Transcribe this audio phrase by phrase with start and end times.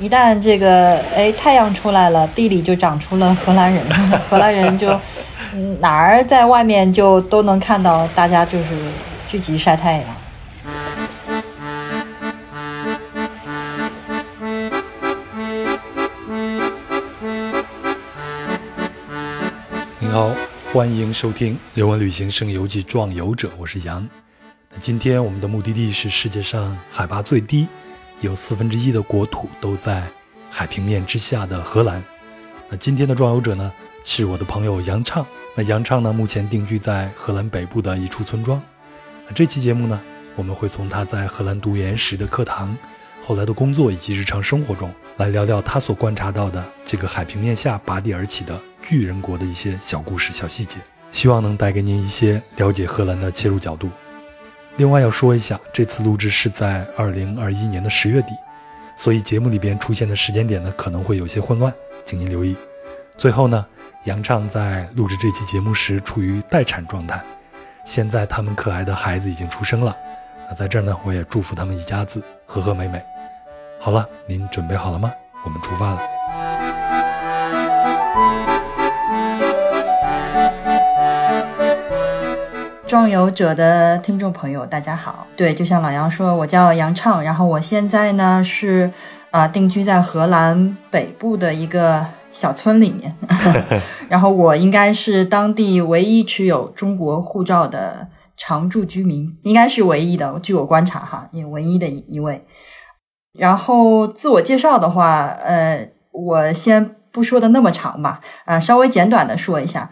[0.00, 3.84] 一旦这个哎太阳出来了，地里就长出了 荷兰人，
[4.28, 4.98] 荷兰人就
[5.78, 8.64] 哪儿在外面就都能看到大家就是
[9.28, 10.04] 聚集晒太阳。
[20.00, 20.30] 您好，
[20.72, 24.06] 欢迎收听《人文旅行声游记·壮游者》，我是杨。
[24.70, 27.68] 那今天我们的目的地是世界上海拔最低。
[28.24, 30.02] 有四分之一的国土都在
[30.50, 32.02] 海平面之下的荷兰。
[32.68, 35.26] 那今天的壮游者呢，是我的朋友杨畅。
[35.54, 38.60] 那杨畅呢，目前定居在荷兰北部的一处村庄。
[39.26, 40.00] 那这期节目呢，
[40.36, 42.76] 我们会从他在荷兰读研时的课堂、
[43.22, 50.78] 后来的工作以及日常生活中，来聊聊他所观察到的这个海平面下拔地而起的巨人国的一些小故事、小细节。
[51.12, 53.88] 希望能带给您一些了解荷兰的切入角度。
[54.76, 58.34] 另外要说一下，这次录制是在二零二一年的十月底，
[58.96, 61.72] 所以节目里边出现的时间点呢可能会有些混乱，
[62.04, 62.56] 请您留意。
[63.16, 63.64] 最后呢，
[64.04, 67.22] 杨畅在录制这期节目时处于待产状态，
[67.84, 69.96] 现在他们可爱的孩子已经出生了。
[70.48, 73.00] 那在这儿呢，我也祝福他们一家子和和美美。
[73.78, 75.12] 好了，您准备好了吗？
[75.44, 76.13] 我们出发了。
[82.86, 85.26] 壮游者的听众朋友，大家好。
[85.36, 88.90] 对，就像老杨说，我叫杨畅，然后我现在呢是
[89.30, 93.16] 啊定居在荷兰北部的一个小村里面，
[94.08, 102.46] 然后我应该是当地唯一持有中国护照的常住居民，应该是唯一的，据我观察哈，也唯一的一位。
[103.32, 109.88] 然后自我介绍的话，呃，我先不说的那么长吧，啊，稍微简短的说一下。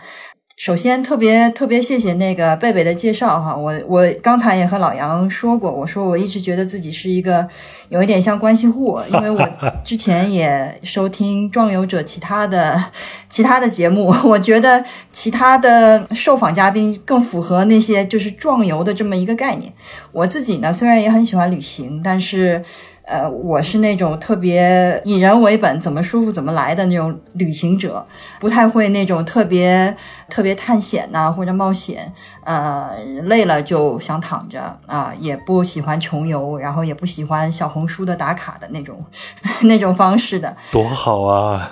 [0.63, 7.45] 首先，特别特别谢谢那个贝贝的介绍哈，我我刚才也和老杨说过，我说我一直觉得自己是一个
[7.89, 9.45] 有一点像关系户，因为我
[9.85, 12.81] 之前也收听壮游者其他的
[13.29, 19.73] 其他的节目， 我觉得其他的受访嘉宾更符合那些就是壮游的这么一个概念。
[20.13, 22.65] 我自己呢，虽然也很喜欢旅行，但是。
[23.05, 28.07] 呃，我是那种特别以人为本，怎么舒服怎么来的那种旅行者，
[28.39, 29.95] 不太会那种特别
[30.29, 32.13] 特别探险呐或者冒险。
[32.45, 32.91] 呃，
[33.25, 39.05] 累了就想躺着啊，也不喜欢穷游，然后也不喜欢小红书的打卡的那种
[39.63, 40.57] 那种方式的。
[40.73, 41.71] 多好啊！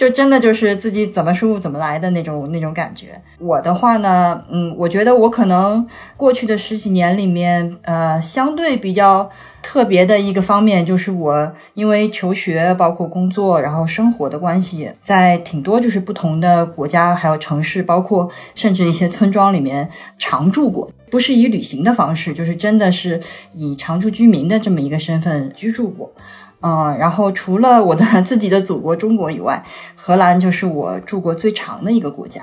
[0.00, 3.08] 就真的就是自己怎么舒服怎么来的那种那种感觉。
[3.38, 9.28] 我的话呢，嗯，我觉得我可能过去的十几年里面，呃，相对比较
[9.60, 19.86] 特别的一个方面，就是我因为求学、包括工作，然后生活的关系，在挺多就是不同的国家还有城市，包括甚至一些村庄里面
[20.18, 23.20] 常住过，不是以旅行的方式，就是真的是
[23.52, 26.10] 以常住居民的这么一个身份居住过。
[26.62, 32.42] 嗯，然后除了我的 自己的祖国中国以外，荷兰就是我住过最长的一个国家。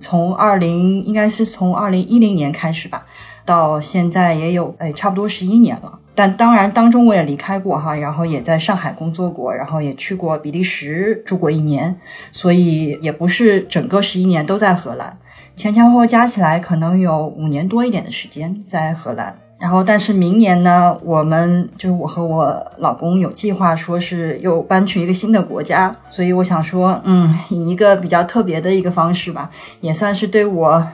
[0.00, 3.04] 从二零应该是从二零一零年开始吧，
[3.44, 5.98] 到现在也有哎差不多十一年了。
[6.14, 11.98] 但当然当中我也离开过哈，然后也在上海工作过，然后也去过比利时住过一年，
[12.30, 15.18] 所以也不是整个十一年都在荷兰，
[15.56, 19.36] 前前后后加起来可能有五年多一点的时间在荷兰。
[19.58, 30.86] 然后，但是明年呢，我们就是我和我老公有计划，说是又搬去一个新的国家，所以我想说，嗯，以一个比较特别的一个方式吧，也算是对我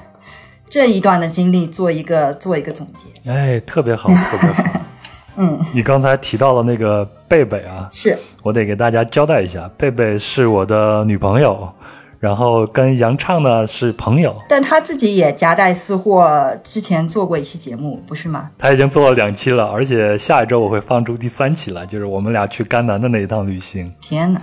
[0.66, 3.30] 这一段的经历做一个做一个总结。
[3.30, 4.64] 哎，特别好，特别好。
[5.36, 11.70] 嗯，你刚才提到了那个贝贝啊，是我得给大家交代一下，贝贝是我的女朋友。
[12.18, 18.50] 然后跟杨畅呢是朋友，但他自己也夹带私货，之前做过一期节目，不是吗？
[18.58, 23.92] 他已经做了两期了，而且下一周我会放出第三期了，就是我们俩去甘南的那一趟旅行。
[24.00, 24.40] 天哪！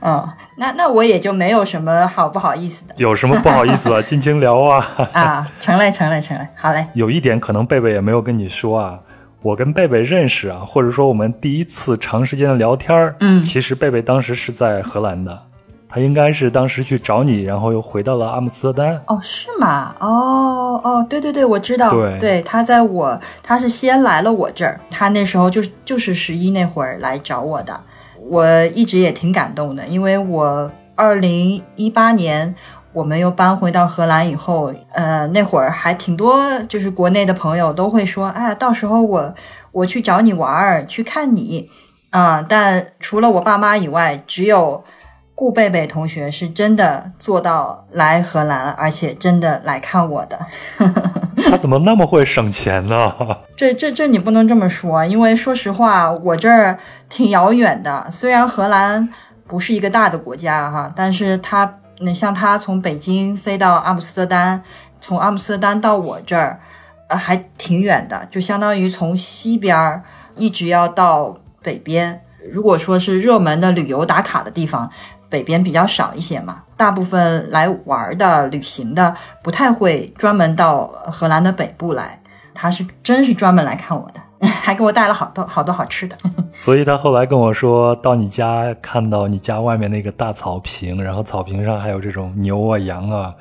[0.00, 2.94] 嗯， 那那我也就没有什么好不好意思的。
[2.96, 4.86] 有什么不好意思啊， 尽情聊啊！
[5.12, 6.86] 啊，成嘞，成嘞，成嘞，好嘞。
[6.94, 8.98] 有一点可能贝贝也没有跟你说啊，
[9.42, 15.40] 我跟贝贝认识啊，或者说我们第一次长时间的聊天儿，嗯，其实贝贝当时是在荷兰的。
[15.92, 19.02] 他应该是当时去找你，然后又回到了阿姆斯特丹。
[19.08, 19.92] 哦，是吗？
[19.98, 21.90] 哦哦，对对对，我知道。
[21.90, 24.78] 对，对他在我，他是先来了我这儿。
[24.88, 27.80] 他那时候就是就是十一那会儿来找我的。
[28.20, 32.54] 我一直也挺感动的，因为我二零一八年
[32.92, 39.34] 我们又搬回到荷兰以后，呃，那会儿还挺多，就是国内的朋友都会说，哎，到时候我
[39.72, 41.68] 我去找你玩儿，去看你
[42.10, 42.46] 啊。
[42.48, 44.84] 但除了我爸妈以外，只有。
[45.40, 50.38] 顾贝贝同学是真的做到来荷兰，而且真的来看我的。
[51.50, 53.14] 他怎么那么会省钱呢？
[53.56, 56.78] 这这这你不能这么说，因为说实话，我这儿
[57.08, 58.06] 挺遥远的。
[58.10, 59.08] 虽然荷兰
[59.46, 64.62] 不是一个大的国家哈，但是他，你像他从北京飞到阿姆斯特丹，
[65.00, 66.60] 从阿姆斯特丹到我这儿，
[67.08, 70.02] 呃，还挺远的，就相当于从西边儿
[70.36, 72.20] 一直要到北边。
[72.52, 74.90] 如果说是热门的旅游打卡的地方。
[75.30, 82.20] 北边比较少一些嘛，大部分来玩的、旅行的不太会专门到荷兰的北部来。
[82.52, 86.14] 他是真是专门来看我的， 还给我带了好多好多好吃的。
[86.52, 93.32] 所以他后来跟我说到你家，看到你家外面那个大草坪，然后草坪上还有这种牛啊、羊啊，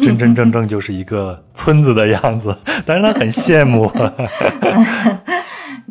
[0.00, 2.56] 真真正正就是一个村子的样子。
[2.86, 3.90] 但是他很羡慕。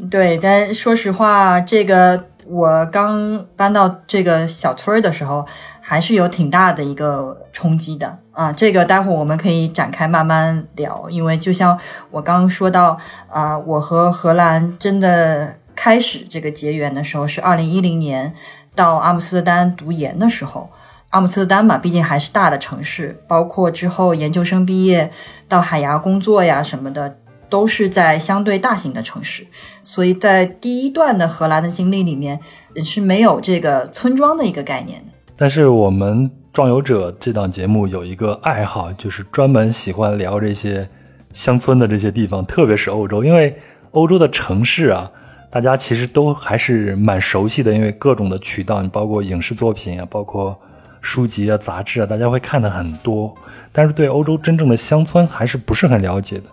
[0.10, 2.24] 对，但说实话，这个。
[2.52, 5.48] 我刚搬到这个小村儿的时候，
[5.80, 8.52] 还是有挺大的一个冲击的啊。
[8.52, 12.98] 这个待会儿我们可以展开慢慢聊，因为就像我刚刚说到
[13.30, 18.34] 啊，我和荷兰真的开始这个结缘的时候是二零一零年
[18.76, 20.70] 到阿姆斯特丹读研的时候。
[21.12, 25.10] 阿姆斯特丹嘛，毕竟还是大的城市，包括之后研究生毕业
[25.48, 27.16] 到海牙工作呀什么的。
[27.52, 29.46] 都是在相对大型的城市，
[29.84, 32.40] 所以在第一段的荷兰的经历里面
[32.84, 35.12] 是没有这个村庄的一个概念的。
[35.36, 40.88] 但是我们壮游者这档节目有一个爱好，就是专门喜欢聊这些
[41.34, 43.54] 乡村的这些地方，特别是欧洲，因为
[43.92, 45.12] 欧洲的城市啊，
[45.50, 50.58] 大家其实都还是蛮熟悉的，因为各种的渠道，你包括影视作品啊，包括
[51.02, 53.36] 书籍啊、杂志啊，大家会看的很多。
[53.74, 56.44] 但是对欧洲真正的乡村还是不是很了解的。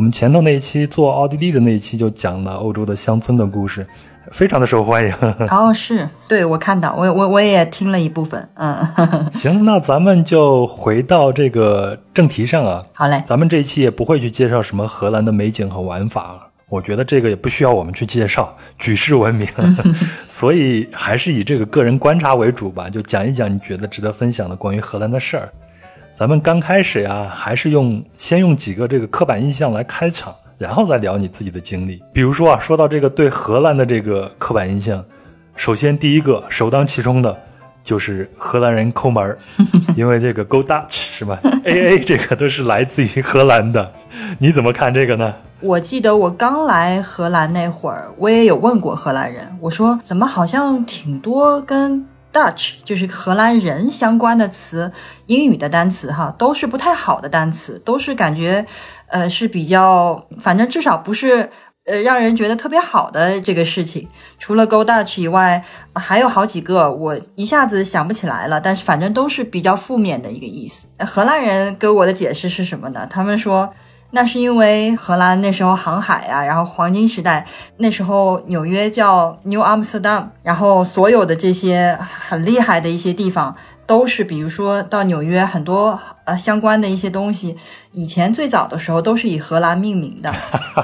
[0.00, 3.86] 我们前头那一期做奥地利的那一期就讲了欧洲的乡村的故事，
[4.32, 5.14] 非常的受欢迎。
[5.52, 8.48] 哦，是对我看到，我我我也听了一部分。
[8.54, 8.88] 嗯，
[9.32, 12.82] 行，那咱们就回到这个正题上啊。
[12.94, 19.46] 好嘞，咱们这一期也不会去介绍什么荷兰的美景和玩法，我觉得这个也不需要我们去介绍，举世闻名。
[20.28, 25.52] 所以还是以这个个人观察为主吧，就讲一讲你觉得值得分享的关于荷兰的事儿。
[26.20, 31.98] 咱们刚开始呀，还是用先用几个这个刻板印象来开场，然后再聊你自己的经历。
[32.12, 35.02] 比如说啊，说到这个对荷兰的这个刻板印象，
[35.56, 37.34] 首先第一个首当其冲的，
[37.82, 39.38] 就是荷兰人抠门儿，
[39.96, 43.90] 因为这个 Go Dutch 是吧？A A 这个都是来自于荷兰的，
[44.38, 45.34] 你怎么看这个呢？
[45.62, 52.04] 我记得我刚来荷兰那会儿，我也有问过荷兰人，我说怎么好像挺多跟。
[52.32, 54.92] Dutch 就是荷兰人相关的词，
[55.26, 58.64] 英语的单词哈，都是不太好的单词，都是感觉，
[59.08, 61.50] 呃，是比较，反正至少不是，
[61.86, 64.08] 呃，让人觉得特别好的这个事情。
[64.38, 70.86] 除了 Go Dutch 以外，还有好几个，我一下子想不起来了，但是反正都是比较负面的一个意思。
[70.98, 73.06] 荷兰人给我的解释是什么呢？
[73.08, 73.74] 他们说。
[74.12, 77.46] 那是因为荷兰那时候航海啊，然后黄金时代，
[77.76, 83.54] 那时候纽约叫 New Amsterdam，然后所有的这些很厉害的一些地方，
[83.86, 87.56] 都是比如说到纽约很多呃相关的一些东西，
[87.92, 90.32] 以前最早的时候都是以荷兰命名的。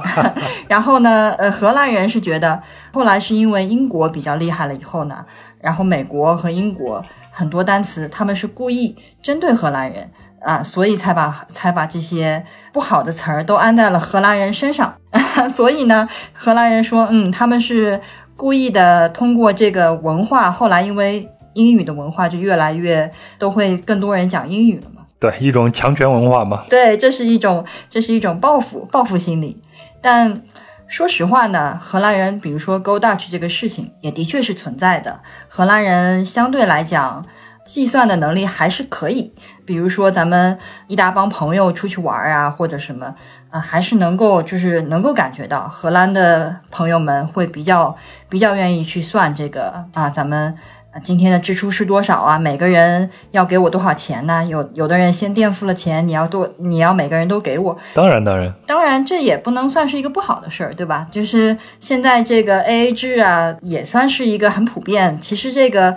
[0.69, 2.63] 然后呢，呃，荷兰人是觉得，
[2.93, 5.27] 后来是因为英国比较厉害了以后呢，
[5.61, 10.09] 然后美国和英国很多单词他们是故意针对荷兰人。
[10.47, 14.95] 啊，所以才把才把这些不好的词儿都安在了荷兰人身上。
[15.51, 18.01] 所以呢，荷兰人说，嗯，他们是
[18.37, 25.03] 故意的，通过这个文化，后来因为英语的文化就越来越都会更多人讲英语了嘛。
[25.19, 26.63] 对，一种强权文化嘛。
[26.71, 29.61] 对，这是一种这是一种报复报复心理。
[30.01, 30.43] 但
[30.87, 35.19] 说实话呢，荷兰人比如说 Go Dutch 这个事情也的确是存在的。
[35.49, 37.27] 荷兰人相对来讲。
[37.67, 39.35] 计算的能力还是可以，
[39.67, 40.57] 比如说咱们
[40.87, 43.15] 一大帮朋友出去玩啊，或者什么，
[43.51, 47.95] 啊，还是能够就是能够感觉到荷兰的朋友们会比较
[48.29, 50.57] 比较愿意去算这个啊，咱们。
[51.03, 52.39] 今天的支出是多少啊？
[52.39, 54.45] 每个人要给我多少钱呢？
[54.45, 57.77] 有有的人先垫付了钱，你要多，你要每个人都给我。
[57.95, 61.07] 当然，当然，当然，这也不能算是一个不好的事儿，对吧？
[61.11, 65.19] 就是现在这个 A A 制啊，也算是一个很普遍。
[65.21, 65.97] 其实这个，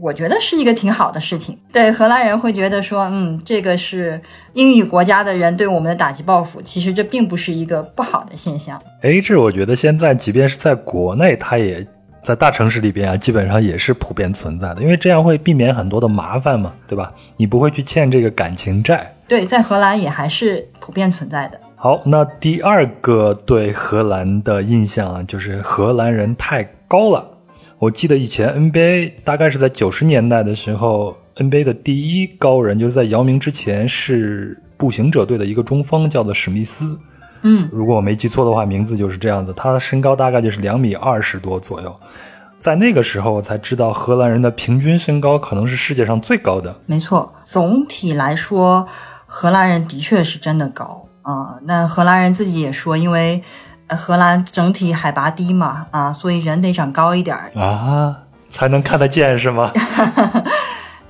[0.00, 1.58] 我觉得是一个挺好的事情。
[1.72, 4.20] 对荷兰人会觉得说，嗯，这个是
[4.54, 6.60] 英语国家的人对我们的打击报复。
[6.62, 8.80] 其实这并不是一个不好的现象。
[9.02, 11.86] A A 制，我觉得现在即便是在国内，它也。
[12.22, 17.12] 在大城市里边啊，基本上也是普遍存在的，因为这样会避免很多的麻烦嘛，对吧？
[17.36, 19.14] 你不会去欠这个感情债。
[19.26, 21.60] 对，在荷兰也还是普遍存在的。
[21.76, 27.26] 好，那第二个对荷兰的印象啊，就是荷兰人太高了。
[27.78, 36.98] 我记得以前 NBA 大概是在九十年代的时候，NBA 的第一高人就是在姚明之前是步行者队的一个中锋，叫做史密斯。
[37.42, 39.52] 嗯，如果我没记错的话，名字就是这样的。
[39.52, 41.94] 他的身高大概就是两米二十多左右，
[42.58, 46.74] 在那个时候我才知道荷兰人的平均身高可能是世界上最高的。
[46.86, 48.86] 没错，总体来说，
[49.26, 53.42] 荷兰人的确是真的高啊、那荷兰人自己也说，因为
[53.86, 57.36] 呃荷兰整体海拔低嘛，啊，所以人得长高一点。
[57.54, 58.16] 啊，
[58.48, 59.70] 才能看得见是吗？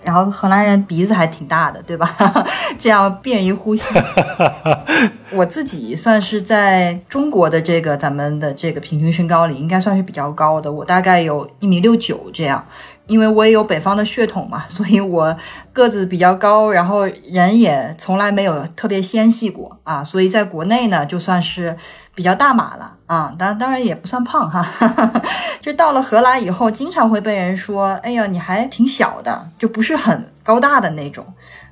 [0.02, 2.16] 然后荷兰人鼻子还挺大的，对吧？
[2.78, 3.84] 这样便于呼吸。
[5.32, 10.72] 我自己算是在中国的这个咱们的这个平均身高里，应该算是比较高的。
[10.72, 12.64] 我大概有一米六九这样，
[13.06, 15.36] 因为我也有北方的血统嘛，所以我
[15.72, 21.76] 个子比较高，然后人也从来没有特别纤细过啊，所以在国内呢，就算是
[22.20, 24.68] 比较大码了啊，当当然也不算胖哈。
[25.62, 31.24] 就到了荷兰以后，经常会被人说：“哎呀，你还挺小的，就不是很高大的那种。”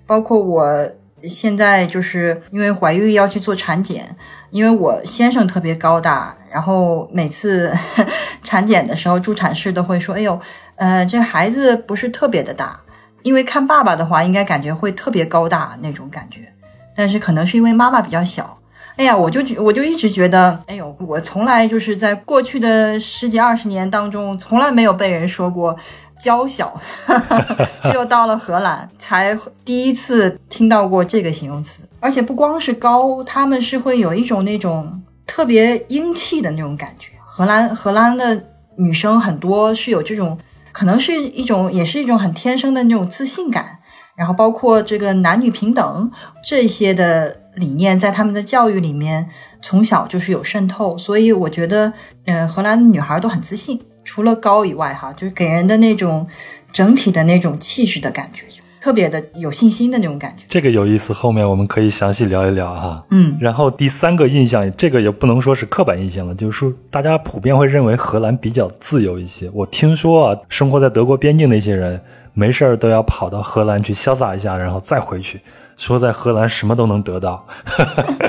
[0.09, 0.89] 包括我
[1.25, 4.17] 现在就是因为怀孕要去做产检，
[4.49, 7.71] 因为我先生特别高大，然后每次
[8.43, 10.41] 产检的时候，助产士都会说：“哎呦，
[10.77, 12.81] 呃，这孩子不是特别的大。”
[13.23, 16.51] 因为看爸爸的话，应该感觉会特别高大那种感觉，
[16.97, 18.58] 但是可能是因为妈妈比较小。
[18.99, 25.77] 哎呀，我就觉我就一直觉得，哎呦，我从来就是在过去的十几二十年当中，从来没有被人说过
[26.19, 26.79] 娇小
[27.85, 31.85] 只有到了荷兰才第一次听到过这个形容词。
[32.01, 37.13] 而且不光是高，他们是会有一种那种特别英气的那种感觉。
[37.25, 40.37] 荷兰荷兰的女生很多是有这种，
[40.73, 43.79] 可能是一种也是一种很天生的那种自信感。
[44.17, 46.11] 然后包括这个男女平等
[46.45, 49.29] 这些的理念，在他们的教育里面
[49.61, 51.93] 从小就是有渗透，所以我觉得，
[52.25, 56.27] 呃，荷兰的女孩都很自信，除了高以外，哈，就是给人的那种
[56.73, 58.45] 整体的那种气势的感觉，
[58.81, 60.45] 特别的有信心的那种感觉。
[60.49, 63.05] 这个有意思，后面我们可以详细聊一聊哈。
[63.11, 69.51] 嗯，然后第三个印象，这个也不能说是刻板印象了，就是说大家普遍会认为荷兰比较自由一些。
[69.53, 72.01] 我听说啊，生活在德国边境的一些人，
[72.35, 75.41] 没事儿都要跑到荷兰去潇洒一下，然后再回去，
[75.79, 77.47] 说在荷兰什么都能得到。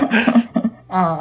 [0.88, 1.20] 啊，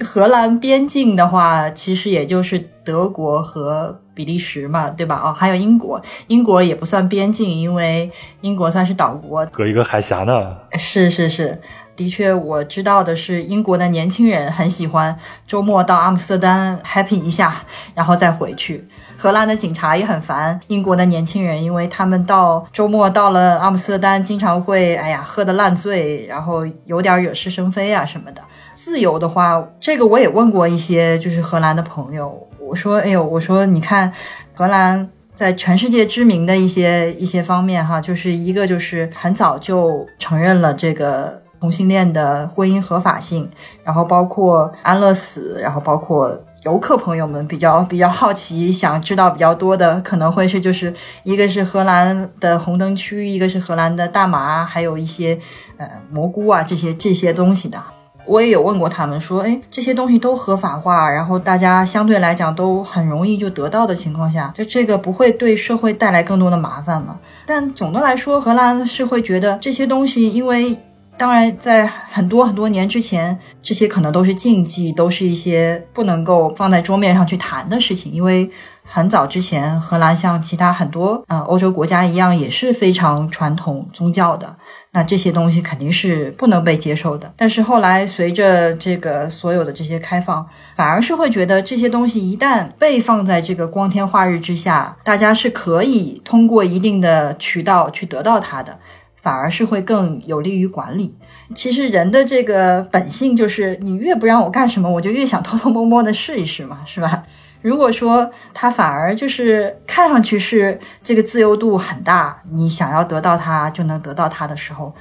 [0.00, 5.20] 荷兰边境的话，其实也就是德国和比利时嘛，对吧？
[5.22, 9.44] 哦，还有英国，英国也不算边境，因为英国算是岛国。
[9.46, 10.56] 隔一个海峡呢。
[10.72, 11.60] 是是是，
[12.00, 15.14] 的确，我知道的是，英国的年轻人很喜欢
[15.46, 17.54] 周末到阿姆斯特丹 happy 一下，
[17.94, 18.88] 然后再回去。
[19.18, 28.40] 荷兰的警察也很烦英国的年轻人，因为他们到周末到了阿姆斯特丹，经常会哎呀喝得烂醉，然后有点惹是生非啊什么的。
[28.72, 34.10] 自由的话，这个我也问过一些就是荷兰的朋友，我说哎呦，我说你看
[34.54, 35.10] 荷兰。
[35.32, 43.48] 在全世界知名的一些一些方面，哈，就是一个就是很早就承认了这个同性恋的婚姻合法性，
[43.84, 55.38] 然后包括安乐死，然后包括游客朋友们比较比较好奇，想知道比较多的，可能会是就是一个是荷兰的红灯区，一个是荷兰的大麻，还有一些
[55.76, 57.82] 呃蘑菇啊这些这些东西的。
[58.26, 67.18] 我也有问过他们说，哎，这些东西都合法化，然后大家相对来讲都很容易就得到的情况下，就这个不会对社会带来更多的麻烦吗？
[67.46, 70.78] 但总的来说，荷兰是会觉得这些东西，因为
[71.20, 78.50] 当然在很多很多年之前，这些可能都是禁忌，都是一些不能够放在桌面上去谈的事情，因为。
[78.92, 84.56] 很早之前，荷兰像其他很多呃欧洲国家一样，也是非常传统宗教的。
[84.90, 87.32] 那这些东西肯定是不能被接受的。
[87.36, 98.76] 但是后来随着这个所有的这些开放，反而是会觉得这些东西一旦被放在这个光天化日之下，大家是可以通过一定的渠道去得到它的，
[99.20, 101.14] 反而是会更有利于管理。
[101.54, 107.24] 其实人的这个本性就是，你越不让我干什么，我就越想偷偷摸摸的试一试嘛，是吧？
[107.62, 114.94] 如果说他反而就是看上去是这个自由度很大，你想要得到它就能得到它的时候，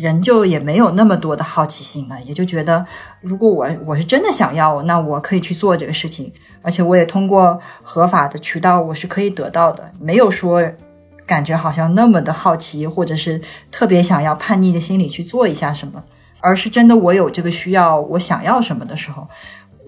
[0.00, 2.86] 人就也没有那么多的好奇心了，也就觉得
[3.20, 6.32] 如果我我是真的想要，那我可以去做这个事情，
[6.62, 10.62] 而且我也通过合法的渠道我是可以得到的，没有说
[11.28, 16.02] 感觉好像那么的好奇，或者是特别想要叛逆的心理去做一下什么，
[16.40, 19.28] 而是真的我有这个需要，我想要什么的时候。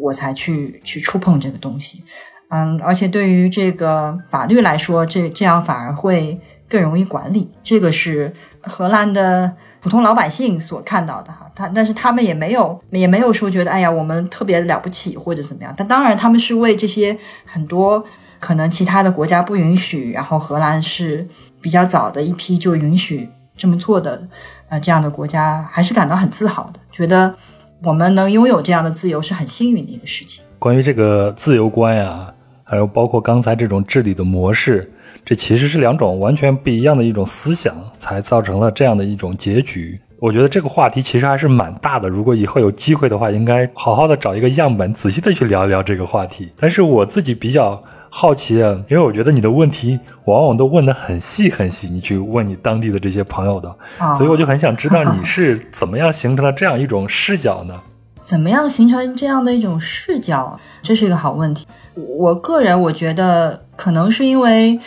[0.02, 2.02] 我才去去触碰这个东西，
[2.48, 7.52] 嗯，而且对于这个法律来说，这这样反而会更容易管理。
[7.62, 8.32] 这个是
[8.62, 15.74] 荷兰的普通老百姓所看到的哈，他但是他们也没有也没有说觉得哎呀我们特别了不起或者怎么样。
[15.76, 18.02] 但当然他们是为这些很多
[18.40, 21.28] 可能其他的国家不允许，然后荷兰是
[21.60, 24.26] 比较早的一批就允许这么做的
[24.68, 27.32] 呃这样的国家，还是感到很自豪的，觉得。
[27.82, 30.44] 我们能拥有这样的自由是很幸运的一个事情。
[30.58, 32.30] 关于这个自由观呀，
[32.62, 34.92] 还有包括刚才这种治理的模式，
[35.24, 39.98] 这其实是两种完全不一样的一种思想，才造成了这样的一种结局。
[40.18, 42.06] 我觉得这个话题其实还是蛮大的。
[42.06, 46.52] 如果以后有机会的话，应该好好的找一个样本，仔细的去聊一聊这个话题。
[46.58, 47.82] 但是我自己比较
[48.12, 53.72] 好奇啊，因为我觉得你的问题往往都问得很细很细，你去问你当地的这些朋友的，
[54.18, 57.80] 所以我就很想知道你是怎么样形成了这样一种视角呢？
[58.16, 60.58] 怎么样形成这样的一种视角？
[60.82, 61.66] 这是一个好问题。
[61.94, 64.78] 我个人我觉得可能是因为。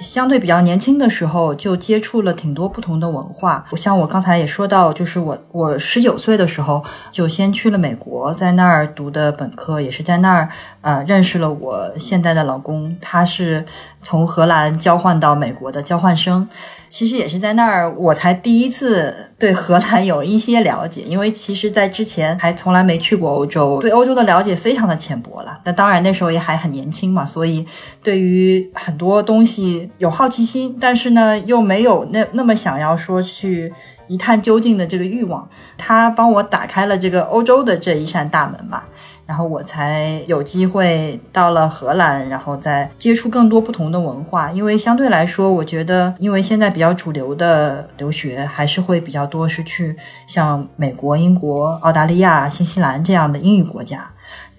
[0.00, 3.62] 相对比较年轻的时候，就接触了挺多不同的文化。
[3.68, 6.82] 我像我刚才也说到，就是我我十九岁的时候
[7.12, 10.48] 就先去了美国，在那儿读的本科，也是在那儿
[10.80, 13.64] 呃认识了我现在的老公，他是
[14.02, 16.48] 从荷兰交换到美国的交换生。
[16.88, 25.56] 其实也是在那儿，我才第一次对荷兰有一些了解，因为其实，在之前还从来没去过欧洲，对欧洲的了解非常的浅薄了。
[25.64, 27.64] 那当然那时候也还很年轻嘛，所以
[28.02, 33.72] 对于很多东西有好奇心，但是呢，又没有那那么想要说去
[34.08, 35.48] 一探究竟的这个欲望。
[35.78, 38.88] 他帮我打开了这个欧洲的这一扇大门吧。
[39.30, 44.50] 然后我才有机会到了荷兰，然后再接触更多不同的文化。
[44.50, 49.94] 因为相对来说，我觉得，因为现在比较主流的留学还是会比较多，是去
[50.26, 54.10] 像美国、英国、澳大利亚、新西兰这样的英语国家。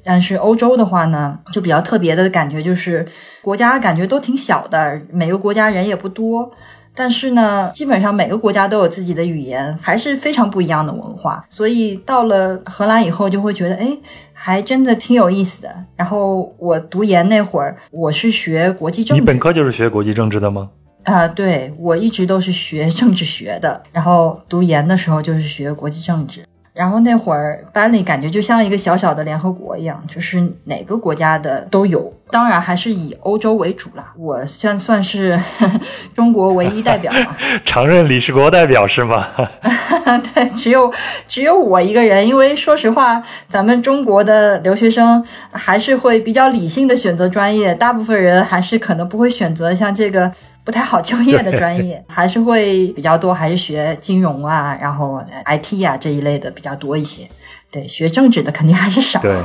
[0.06, 3.06] 但是欧洲的话呢，就比较特别的感觉，就是
[3.42, 6.50] 国家感觉都挺小的，每个国家人也不多。
[6.96, 11.46] 但是呢，基本上每个国家都有自己的语言，还是非常不一样的文化。
[11.50, 13.98] 所以到了荷兰以后，就会觉得，哎。
[14.44, 15.70] 还真的挺有意思的。
[15.96, 19.22] 然后我读研那会儿，我是学国际政治。
[19.22, 20.72] 你本科就是学国际政治的吗？
[21.04, 23.84] 啊，对，我一直都是学政治学的。
[23.92, 26.44] 然后读研的时候就是学国际政治。
[26.74, 32.14] 然后那会儿班里感觉就像一个小小的联合国一样，就是哪个国家的都有。
[32.29, 34.14] 当然还是以欧洲为主啦。
[34.18, 35.38] 我算算是
[36.16, 39.27] 中国唯一代表嘛， 常任理事国代表是吗？
[40.34, 40.92] 对，只有
[41.27, 42.25] 只有我一个人。
[42.25, 50.31] 因为说实话，咱们中国的留学生还是会比较理性的选择专业，大部分人还是可能不会选择像这个
[50.72, 57.27] 不太好就业的专业， 还是会比较多，还是学金融啊，然后 IT 啊这一类的比较多一些。
[57.70, 59.20] 对，学政治的肯定还是少。
[59.20, 59.38] 对，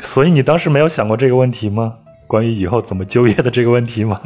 [0.00, 1.94] 所以你当时没有想过这个问题吗？
[2.26, 4.18] 关于以后怎么就业的这个问题吗？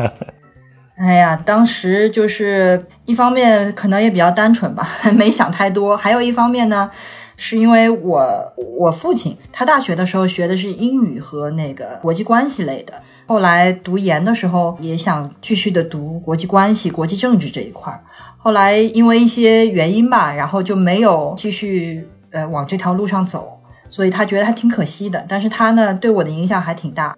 [0.97, 5.95] 哎呀，当时就是一方面可能也比较单纯吧， 没想太多。
[5.95, 6.91] 还有一方面呢，
[7.37, 18.01] 是因为我我父亲他大学的时候学的是英语和那个国际关系类的，后来读研的时候也想继续的读国际关系、国际政治这一块儿。
[18.37, 22.09] 后来因为一些原因吧，然后就没有继续。
[22.35, 25.25] 呃，往这条路上走，所以他觉得还挺可惜的。
[25.29, 27.17] 但是他呢，对我的影响还挺大。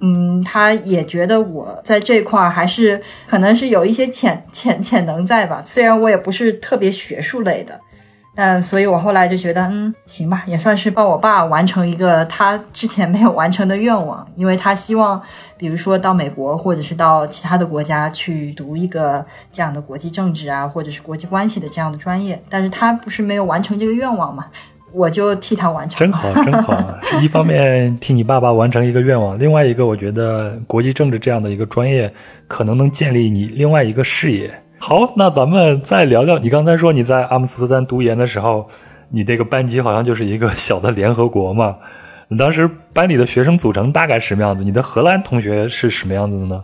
[0.00, 5.62] 嗯，他也觉得我在这块儿还是可能是有一些潜潜潜能在吧。
[5.64, 7.80] 虽然我也不是特别学术类的。
[8.40, 15.20] 嗯，所以我后来就觉得，嗯，行吧，也算是帮我爸完成一个他之前没有完成的愿望，因为他希望，
[15.56, 24.46] 比如说到美国或者是到其他的国家去读一个这样的国际政治啊，或者是国际关系的这样的专业，但是他不是没有完成这个愿望嘛，
[24.92, 25.98] 我就替他完成。
[25.98, 26.78] 真好，真好，
[27.20, 32.08] 一方面替你爸爸完成一个愿望，另外一个我觉得国际政治这样的一个专业，
[32.46, 34.48] 可能能建立你另外一个事业。
[34.80, 36.38] 好，那咱们再聊聊。
[36.38, 38.68] 你刚才说你在阿姆斯特丹读研的时候，
[39.10, 41.76] 你这个班级好像就是一个小的联合国嘛？
[42.28, 44.64] 你当时班里的学生组成大概什么样子？
[44.64, 46.62] 你的荷兰同学是什么样子的呢？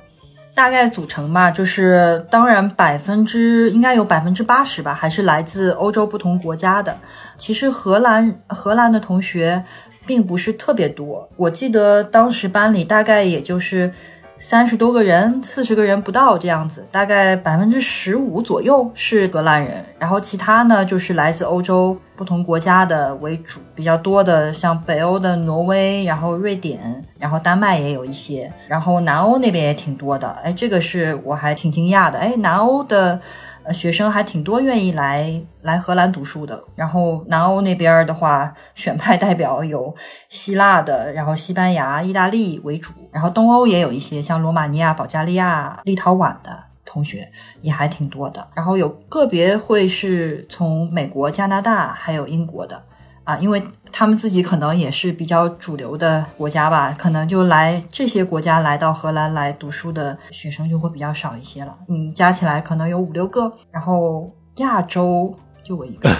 [0.54, 6.96] 大概组成吧，就是当然百分之应该有百分之八十吧，还是来自欧洲不同国家的。
[7.36, 9.64] 其实荷兰荷兰的同学
[10.06, 13.92] 并不是特别多，我记得当时班里大概也就是。
[14.38, 33.20] 三十多个人，四十个人不到这样子，大概百分之十五左右是荷兰人，然后其他呢就是来自欧洲不同国家的为主，比较多的像北欧的挪威，然后瑞典，然后丹麦也有一些，然后南欧那边也挺多的，哎，这个是我还挺惊讶的，哎，南欧的。
[33.64, 36.62] 呃，学生还挺多，愿意来来荷兰读书的。
[36.76, 39.94] 然后南欧那边的话，选派代表有
[40.28, 42.92] 希腊的，然后西班牙、意大利为主。
[43.10, 47.26] 然后东欧也有一些，像罗马尼亚、保加利亚、立陶宛的同学
[47.62, 48.46] 也还挺多的。
[48.54, 52.82] 然后有个别会是从美国、加拿大还有英国的。
[53.24, 61.74] 啊，因为他们自己可能也是比较主流的国家吧，可能就来这些国家来到荷兰来读书的学生就会比较少一些了。
[61.88, 66.10] 嗯，加起来可能有五六个，然后亚洲就我一个。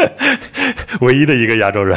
[1.00, 1.96] 唯一的一个亚洲人。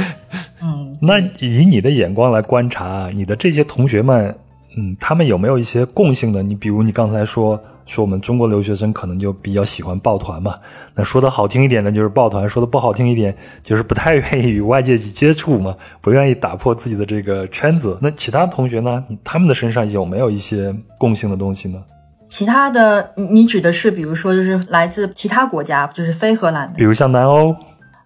[0.60, 4.36] 嗯，那以你的眼光来观察，你的这些同学们，
[4.76, 6.42] 嗯，他们有没有一些共性的？
[6.42, 10.54] 你比如你刚才说说我们中国留学生可能就比较喜欢抱团嘛，
[10.94, 17.98] 那说的好听一点呢就是抱团，说的不好听一点就是不太愿意与外界去接触嘛， 不愿意打破自己的这个圈子。
[18.00, 19.04] 那其他同学呢？
[19.22, 21.82] 他们的身上有没有一些共性的东西呢？
[22.26, 27.54] 其他的，你你指的是，比如说，就是来自其他国家，就是非荷兰的，比如像南欧。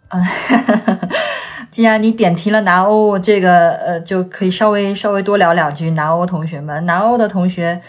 [0.09, 0.23] 嗯，
[1.71, 6.85] 既然你点题了南欧，这个呃，就可以稍微稍微多聊两句南欧同学们。
[6.85, 7.81] 南欧的同学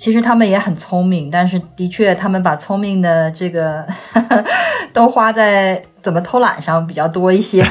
[0.00, 3.86] 其实他们也很聪明，但是的确他们把聪明的这个
[4.94, 7.62] 都花在怎么偷懒上比较多一些。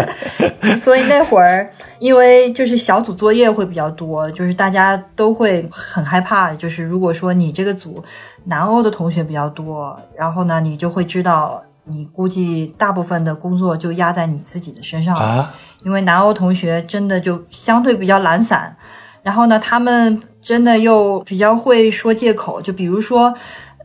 [0.76, 6.52] 所以那会儿，因为就是小组作业会比较多，就是大家都会很害怕。
[6.52, 8.04] 就是如果说你这个组
[8.44, 11.64] 南欧的同学比较多，然后呢，你就会知道。
[11.86, 18.74] 你估计大部分的工作就压在你自己的身上了，因为南欧同学真的就相对比较懒散，
[19.22, 23.32] 然后呢，他们真的又比较会说借口，就比如说，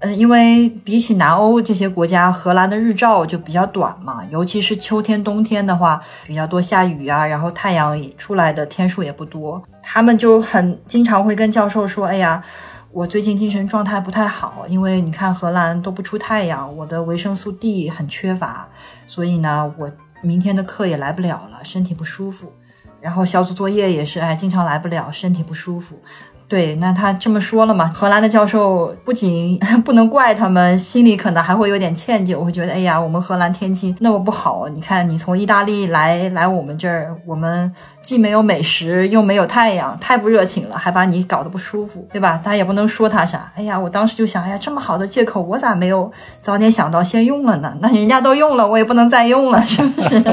[0.02, 12.44] 嗯，因为比起南欧这些国家，荷兰的日照就比较短嘛，尤其是秋天、冬天的话，比较多下雨啊，然后太阳出来的天数也不多，他们就很经常会跟教授说，哎呀。
[12.92, 18.68] 我最近精神状态不太好，因为你看荷兰都不出太阳，我的维生素 D 很缺乏，
[19.06, 19.92] 所以呢，我
[20.24, 22.52] 明天的课也来不了了，身体不舒服。
[23.00, 26.02] 然后小组作业也是，哎，经常来不了，身体不舒服。
[26.50, 27.86] 对，那他这么说了嘛？
[27.94, 42.42] 荷兰的教授不仅 不能怪他们，心里可能还会有点歉疚，我会觉得，哎呀，我们荷兰天气那么不好，你看你从意大利来来我们这儿，我们既没有美食，又没有太阳，太不热情了，还把你搞得不舒服，对吧？
[42.44, 43.52] 他也不能说他啥。
[43.56, 47.78] 哎呀，我当时就想，哎呀，这么好的借口，我咋没有早点想到先用了呢？
[47.80, 50.24] 那人家都用了，我也不能再用了，是不是？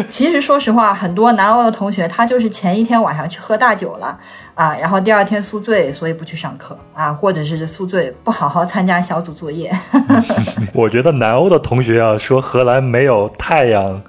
[0.10, 4.18] 其实说实话，很多南欧的同学，他就是前一天晚上去喝大酒了。
[4.54, 9.68] 啊，然后第二天宿醉，所以不去上课啊，或者是宿醉不好好参加小组作业。
[10.72, 14.00] 我觉得南欧的同学啊，说荷兰没有太阳，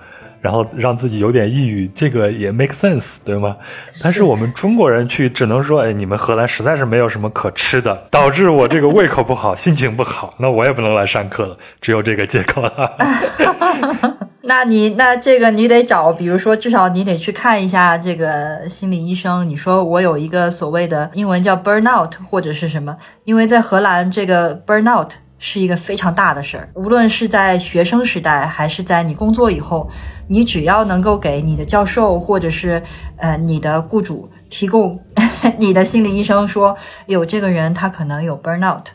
[0.42, 3.56] 然后让自己有点抑郁，这个也 make sense，对吗？
[4.04, 14.15] 但是我们中国人去，只能说，哎，你们荷兰实在是没有什么可吃的，导致我这个胃口不好，心情不好，那我也不能来上课了，只有这个借口了。
[14.48, 19.48] 那你那这个你得找，比如说至少你得去看一下这个心理医生。
[19.50, 22.96] 你说我有一个所谓的英文叫 burnout 或者是什么？
[23.24, 29.90] 因为在荷兰这个 burnout 是一个非常大的事儿，无论是在学生时代还是在你工作以后，
[30.28, 32.82] 你只要能够给你的教授或者是
[33.18, 35.00] 呃你的雇主提供
[35.58, 36.78] 你的心理医生说
[37.08, 38.86] 有这个人他可能有 burnout，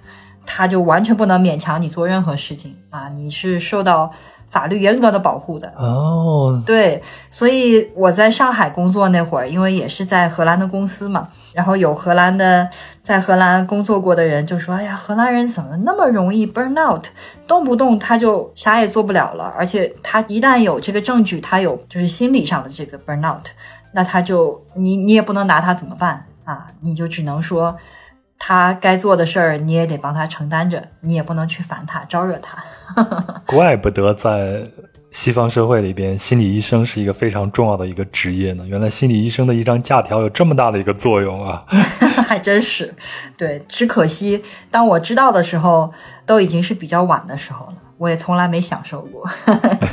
[0.47, 4.13] 他就完全不能勉强你做任何事情啊，你是受到。
[4.51, 12.69] 法律严格的保护的哦，对，所以我在上海工作那会儿，因为也是在荷兰的公司嘛，然后有荷兰的
[13.01, 17.07] 在荷兰工作过的人就说：“哎呀，荷兰人怎么那么容易 burn out，
[17.47, 23.47] 动不动他就啥也做不了了，而且他一旦有这个证据，他有就是心理上的这个 burn out，
[23.93, 26.67] 那他就你你也不能拿他怎么办啊？
[26.81, 27.77] 你就只能说
[28.37, 32.65] 他该做的事儿你也得帮他承担着，你也不能去烦他招惹他。”
[33.47, 34.63] 怪不得在
[35.11, 38.65] 西方社会里边，心理医生是一个非常重要的一个职业呢。
[38.67, 41.65] 原来心理医生的一张假条有这么大的一个作用啊！
[42.29, 42.95] 还真是，
[43.37, 45.93] 对，只可惜当我知道的时候，
[46.25, 47.75] 都已经是比较晚的时候了。
[47.99, 49.29] 我也从来没享受过。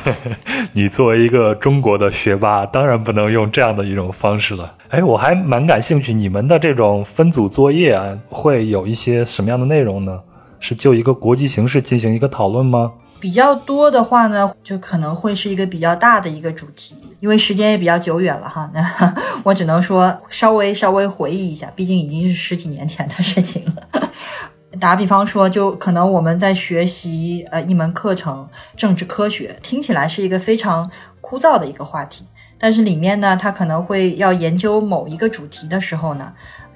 [0.71, 4.75] 你作为一个中国的学霸，当然不能用这样的一种方式了。
[4.87, 10.21] 哎，我还蛮感兴趣，你们的这种分组作业啊，会有一些什么样的内容呢？
[10.59, 12.93] 是就一个国际形势进行一个讨论吗？
[13.19, 18.69] 比较多的话呢，就可能会是一个比较大的一个主题，因为时间也比较久远了哈。
[18.75, 24.09] 那我只能说稍微稍微回忆一下，毕竟已经是十几年前的事情了。
[24.79, 30.87] 打比方说，就可能我们在学习呃一门课程政治科学，听起来是一个非常
[31.19, 32.23] 枯燥的一个话题，
[32.59, 36.31] 但是里面呢，它可能会要研究某一个主题的时候呢。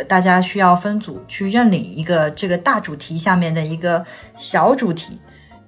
[0.07, 4.05] 大家需要分组去认领一个这个大主题下面的一个
[4.37, 5.19] 小主题，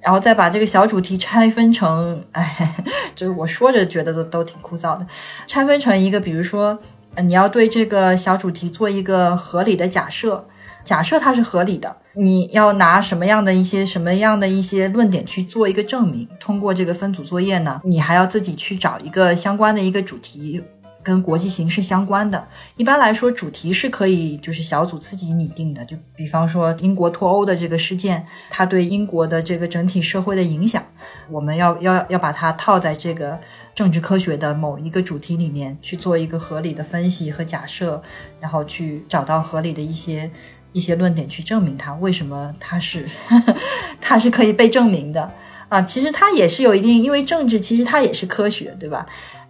[0.01, 2.75] 然后再把这个小主题拆分成，哎，
[3.15, 5.05] 就是我说着觉得都都挺枯燥的，
[5.47, 6.77] 拆分成一个，比如说，
[7.23, 10.45] 你要对这个小主题做一个合理的假设，
[10.83, 16.27] 假设它是合理的，你要拿什么样的一些什么样的一些论点去做一个证明。
[16.39, 20.61] 通过这个分组作业呢，你还要自己去找一个相关的一个主题。
[21.03, 22.47] 跟国际形势相关的。
[22.77, 25.83] 一般来说，主题是可以就是小组自己拟定的。
[25.85, 30.83] 就比方说英国脱欧的这个事件，它对英国的这个整体社会的影响，
[31.29, 33.39] 我们要要要把它套在这个
[33.75, 38.01] 政治科学的某一个主题里面去做一个合理的分析和假设，
[38.39, 40.31] 然后去找到合理的一些
[40.71, 43.05] 一些论点去证明它为什么它是
[43.99, 45.31] 它是可以被证明的。
[45.69, 49.03] 啊，其实它也是有一定，因为政治其实它也是科学，对吧？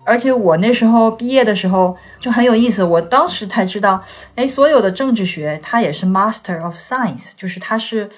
[0.06, 4.04] 而且我那时候毕业的时候就很有意思，我当时才知道，
[4.36, 8.10] 哎，所有的政治学它也是 Master of Science，就是它是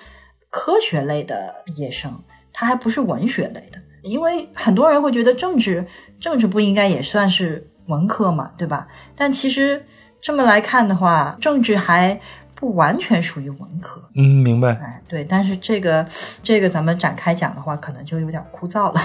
[0.49, 3.79] 科学类的毕业生，它还不是文学类的。
[4.01, 5.85] 因为很多人会觉得政治
[6.19, 8.87] 政治不应该也算是文科嘛，对吧？
[9.15, 9.85] 但其实
[10.21, 12.19] 这么来看的话，政治还。
[12.65, 14.69] 不完全属于文科，嗯，明白。
[14.69, 16.03] 哎，对，但是这个
[16.41, 18.99] 这个咱们展开讲的话，可能就有点枯燥了。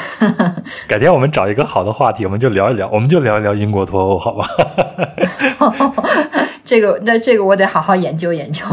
[0.88, 4.48] 改天我们找一个好的话题，我们就聊一聊，我们就聊一聊英国脱欧，好吧？
[6.64, 8.64] 这个，那这个我得好好研究研究。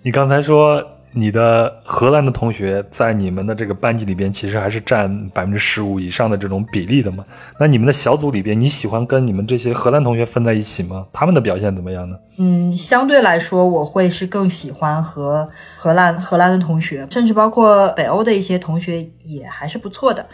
[0.00, 0.82] 你刚才说。
[1.12, 7.24] 你的荷兰的同学在你们的这个班级里边，其实还是占百分之十五以上的这种比例的嘛？
[7.58, 11.06] 那你们的小组里边，你喜欢跟你们这些荷兰同学分在一起吗？
[11.12, 12.16] 他们的表现怎么样呢？
[12.38, 20.24] 嗯，相对来说，我会是更喜欢和荷兰荷兰的同学，甚至包括北欧的一些同学也还是不错的。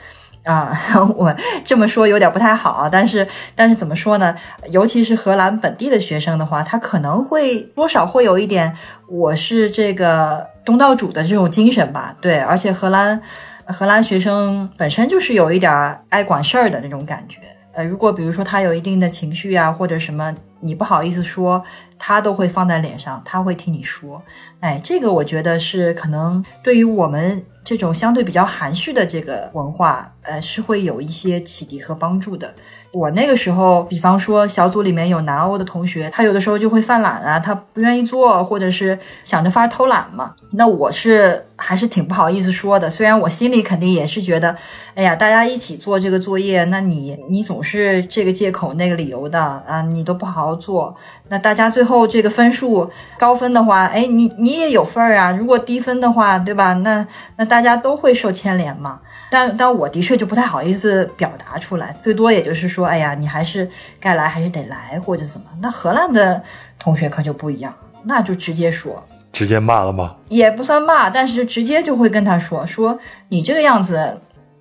[0.45, 0.71] 啊，
[1.17, 1.35] 我
[1.65, 4.33] 这么说有点不太好啊，但是但是怎么说呢？
[4.71, 8.73] 尤其是荷兰本地的学生的话，他可能会多少会有一点
[9.09, 12.15] 我是这个东道主的这种精神吧。
[12.21, 13.19] 对，而且荷兰
[13.65, 17.41] 荷兰学生本身就是有一点爱管事儿的那种感觉。
[17.73, 21.63] 呃，如果比如说他有一定的情绪啊，或者什么，你不好意思说，
[21.99, 24.23] 他都会放在脸上，他会替你说。
[24.61, 27.43] 哎，这个我觉得是可能对于我们。
[27.67, 32.55] 这种相对比较含蓄的这个文化，呃，是会有一些启迪和帮助的。
[32.97, 40.33] 我那个时候，比方说小组里面有南欧的同学，他有的时候就会犯懒啊，他不愿意做，或者是想着法偷懒嘛。
[40.53, 44.57] 那我是还是挺不好意思说的，虽然我心里肯定也是觉得，
[44.95, 50.97] 哎呀，大家一起做这个作业，那你你总是这个借口那个理由的啊，你都不好好做，
[51.29, 55.31] 那大家最后这个分数高分的话，哎，你你也有份儿啊。
[55.33, 56.73] 如果低分的话，对吧？
[56.73, 57.07] 那
[57.37, 59.01] 那大家都会受牵连嘛。
[59.31, 65.47] 但但我的确就不太好意思表达出来，最多也就是说，哎呀，你还是该来还是得来，或者怎么？
[65.61, 66.43] 那荷兰的
[66.79, 70.17] 同学可就不一样，那就直接说，直接骂了吗？
[70.29, 74.21] 也不算骂，但是直接就会跟他说，说你这个样子，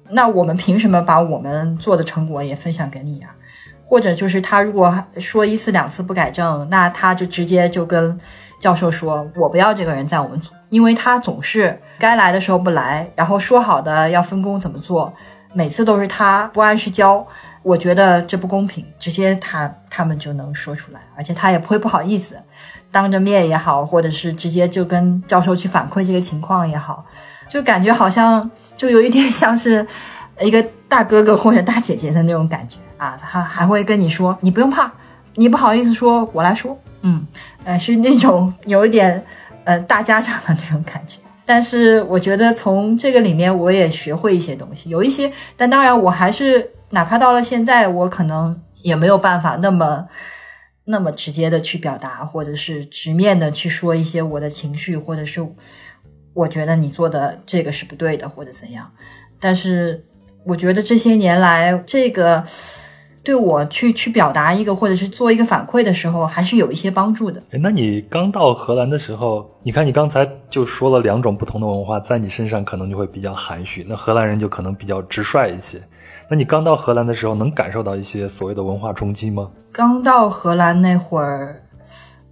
[0.10, 3.30] 那我们凭什么把我们做的成果也分享给你呀？
[3.88, 8.20] 或者就是他如果说一次两次不改正，那他就直接就跟
[8.60, 10.55] 教授说，我不要这个人在我们组。
[10.76, 15.14] 因为他总是该来的时候不来，然后说好的要分工怎么做，
[15.54, 17.26] 每次都是他不按时交，
[17.64, 18.86] 我觉得这不公平。
[19.00, 22.36] 直接他他们就能说出来，而且他也不会不好意思，
[22.92, 27.06] 当着面也好，或者是直接就跟教授去反馈这个情况也好，
[27.48, 29.88] 就感觉好像就有一点像是
[30.42, 34.92] 一个大哥哥或者大姐姐的那种感觉啊，他还会跟你说，你不用怕，
[35.36, 37.26] 你不好意思说，我来说，嗯，
[37.64, 39.26] 呃，是那种有一点。
[39.66, 50.08] 呃，大家长的那种感觉， 但是我觉得从这个里面我也学会一些东西，有一些，但当然我还是哪怕到了现在，我可能也没有办法那么
[50.86, 55.46] 那么直接的去表达，或者是直面的去说一些我的情绪，或者是
[56.34, 58.92] 我觉得你做的这个是不对的，或者怎样。
[59.40, 60.06] 但是
[60.46, 62.46] 我觉得这些年来这个。
[63.26, 67.42] 对我去去表达一个或者是做一个反馈的时候，还是有一些帮助的。
[67.50, 75.82] 那你刚到荷兰的时候，你看你刚才就说了两种不同的文化，在你身上可能就会比较含蓄，那荷兰人就可能比较直率一些。
[76.30, 79.50] 那你刚到荷兰的时候，能感受到一些所谓的文化冲击吗？
[79.72, 81.64] 刚到荷兰那会儿，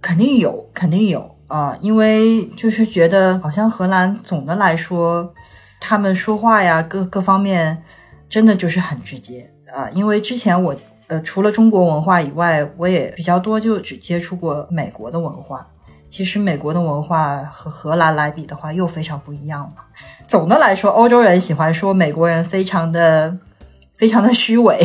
[0.00, 5.34] 肯定有，肯定有啊，因为就是觉得好像荷兰总的来说，
[5.80, 7.82] 他们说话呀，各各方面
[8.28, 9.50] 真的就是很直接。
[9.74, 10.74] 啊，因为之前我
[11.08, 15.66] 呃除了中国文化以外，我也比较多就只接触过美国的文化。
[16.08, 19.84] 其实美国的文化和荷兰来比的话，又非常不一样了。
[20.28, 23.36] 总的来说，欧洲人喜欢说美国人非常的
[23.96, 24.80] 非常的虚伪，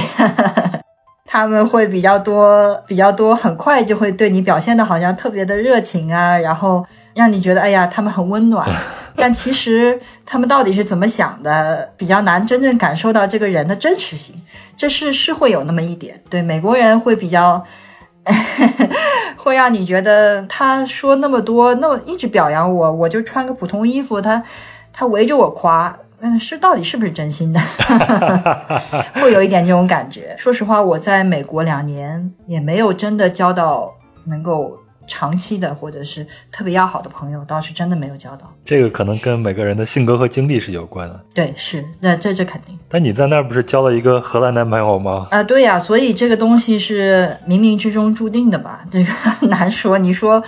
[1.28, 8.68] 他们会比较多比较多，很快就会对你表现的好像特别的热情啊，然后让你觉得哎呀，他们很温暖。
[9.16, 14.36] 但其实他们到底是怎么想的，比较难真正感受到这个人的真实性。
[14.80, 17.62] 这是是会有那么一点，对美国人会比较，
[19.36, 24.42] 会让你觉得他说那么多，那么一直表扬我，我就穿个普通衣服，他
[24.94, 27.60] 他围着我夸，嗯，是到底是不是真心的？
[29.20, 30.34] 会有一点这种感觉。
[30.38, 33.94] 说实话，我在美国两年也没有真的交到
[34.28, 34.78] 能够
[35.10, 38.50] 长期的或者是特别要好的朋友，倒是真的没有交到。
[38.64, 41.20] 这个可能跟每个人的性格和经历是有关的。
[41.34, 42.80] 对，是，那这这肯定。
[42.88, 45.28] 但你在那儿不是交了一个荷兰男朋友吗？
[45.32, 48.86] 啊，对呀，所以这个东西是冥冥之中注定的吧？
[48.90, 49.98] 这个难说。
[49.98, 50.42] 你说。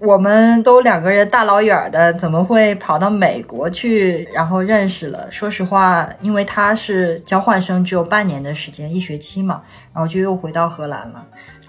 [0.00, 4.28] 我们都两个人大老远的，怎么会跑到美国去？
[4.34, 5.26] 然后认识了。
[5.30, 9.62] 说实话，因为他是交换生，只有半年的时间，一学期嘛，
[9.94, 11.24] 然后就又回到荷兰了。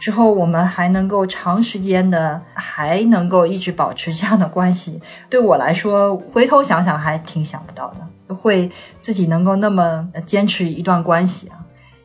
[0.06, 8.70] 之后我们还能够长时间的，还能够一直保持这样的关系，对我来说，回头想想还挺想不到的，会
[9.02, 11.58] 自己能够那么坚持一段关系啊。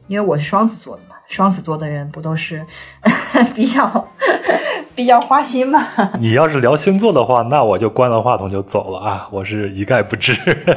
[0.07, 2.63] 因为我是双子座的，双子座的人不都是
[3.57, 3.91] 比较。
[4.93, 5.89] 比较花心吗。
[6.21, 9.27] 你要是聊星座的话，那我就关了话筒就走了啊！
[9.31, 10.35] 我是一概不知。
[10.35, 10.75] 开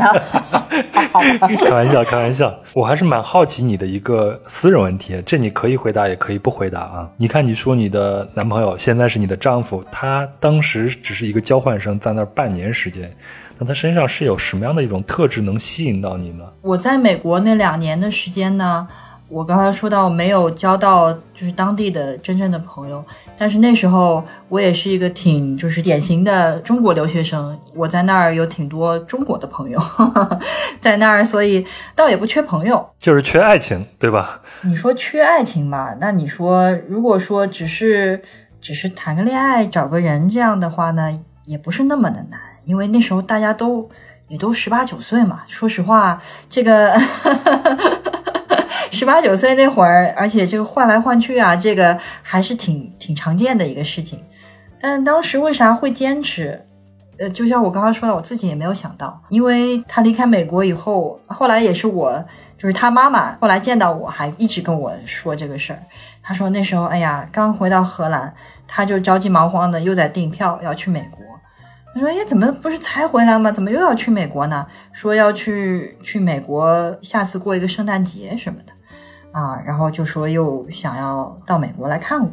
[1.71, 2.55] 玩笑，开玩笑。
[2.73, 7.09] 我还是蛮好奇你的一个私人问题，这你可以回答，也可以不回答啊。
[7.17, 13.13] 你看，你说你的男朋友现在是你的丈夫，他当时只是一个交换生，在那儿半年时间，
[13.57, 16.45] 那他身上是有什么样的一种特质能吸引到你呢？
[16.61, 18.87] 我在美国那两年的时间呢？
[19.33, 23.03] 我刚才说到没有交到就是当地的真正的朋友，
[23.35, 29.81] 但是那时候我也是一个挺就是典型的中国留学生，我在那儿有挺多中国的朋友
[30.79, 31.65] 在那儿，所以
[31.95, 34.39] 倒也不缺朋友，就是缺爱情，对吧？
[34.61, 35.95] 你说缺爱情嘛？
[35.99, 38.21] 那你说如果说只是
[38.61, 41.11] 只是谈个恋爱找个人这样的话呢，
[41.45, 43.89] 也不是那么的难，因为那时候大家都
[44.27, 45.41] 也都十八九岁嘛。
[45.47, 46.93] 说实话，这个。
[48.93, 54.23] 十八九岁那会儿，而且这个换来换去啊，这个还是挺挺常见的一个事情。
[54.79, 56.65] 但当时为啥会坚持？
[57.19, 62.25] 呃，就像我刚刚说的，我自己也没有想到，因为他离开美国以后，后来也是我，
[62.57, 65.79] 就是他妈妈后来见到我还一直跟我说这个事儿。
[66.21, 68.33] 他说那时候，哎呀，刚回到荷兰，
[68.67, 71.19] 他就着急忙慌的又在订票要去美国。
[71.93, 73.51] 他说，哎，怎么不是才回来吗？
[73.51, 74.65] 怎么又要去美国呢？
[74.91, 78.72] 说要去去美国，下次过一个圣诞节什么的。
[79.33, 82.31] 啊，然后就说又想要到美国来看我，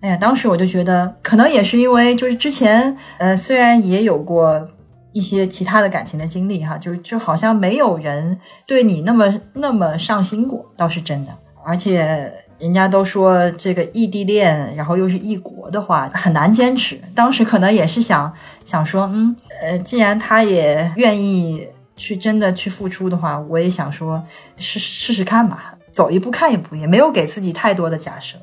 [0.00, 4.68] 哎呀，当时我就觉得可能也是因为就是之前呃虽然也有过
[5.12, 11.36] 一些其他的感情的经历哈，就就好像没有人对你那么那么上心过，倒是真的。
[11.64, 16.98] 而且人家都说这个异地恋，然后又是异国的话很难坚持。
[17.14, 18.32] 当时可能也是想
[18.64, 24.22] 想说，嗯呃，既然他也愿意去真的去付出的话，我也想说
[24.56, 25.74] 试试试看吧。
[25.98, 28.38] 走一步看一步，也没有给自己太多的假设，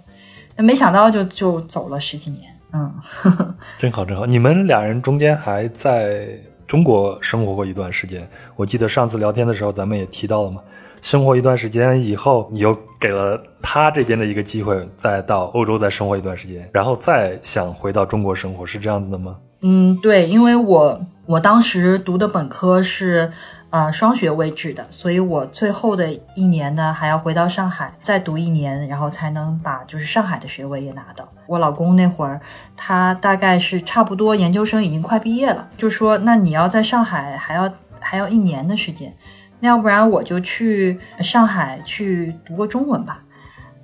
[0.57, 2.93] 那没想到就就走了十几年，嗯，
[3.79, 4.25] 真好真好。
[4.25, 6.27] 你们俩人中间还在
[6.67, 10.59] 中国生活过一段时间，我记得上次聊天的时候咱们也提到了嘛。
[11.01, 19.37] 生活一段时间以后，你又给了他这边的一个机会，再到欧洲再生活一段时间，然后再想回到中国生活，是这样子的吗？
[19.61, 23.31] 嗯，对，因为我我当时读的本科是。
[23.75, 31.27] 呃，双学位制的，所以我最后的一年呢，还要回到上海再读一年，然后才能把就是上海的学位也拿到。
[31.45, 32.39] 我老公那会儿，
[32.77, 39.13] 他大概是差不多研究生已经快毕业了，就说那你要在上海还要还要一年的时间，
[39.59, 43.23] 那要不然我就去上海去读个中文吧。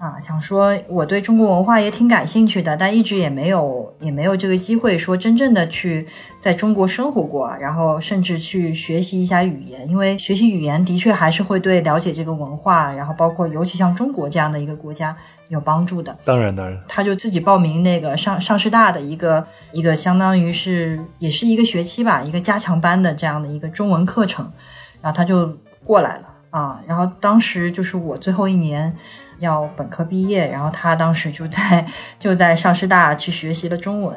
[0.01, 6.07] 啊，想说我对中国文化也挺感兴趣的，但一直也没有也没有这个机会说真正的去
[6.41, 15.15] 在中国生活过，然后甚至去学习一下语言，因为学习语言的确还是会对了解这个文化，然后包括尤其像中国这样的一个国家
[15.49, 16.17] 有帮助的。
[16.25, 24.51] 当然，当然，他就自己报名那个上上师大的一个一个相当于是也是一个学期吧，一个加强班的这样的一个中文课程，
[24.99, 28.95] 然后他就过来了啊，然后当时就是我最后一年。
[29.41, 31.85] 要本科毕业，然后他当时就在
[32.17, 34.15] 就在上师大去学习了中文，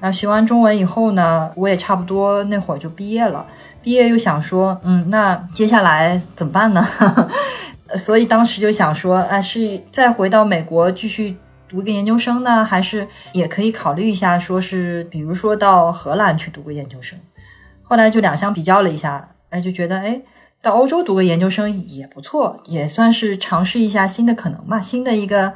[0.00, 3.46] 然后学完中文以后呢，我也差不多那会儿就毕业了。
[3.82, 6.84] 毕业又想说，嗯，那接下来怎么办呢？
[7.96, 11.36] 所以当时就想说，哎，是再回到美国继续
[11.68, 17.18] 读个研究生呢，还是也可以考虑一下，说是比如说到荷兰去读个研究生。
[17.82, 20.20] 后来就两相比较了一下，哎，就觉得哎。
[20.62, 24.80] 到欧洲读个研究生也不错，也算是尝试一下新的可能吧。
[24.80, 25.52] 新的一个，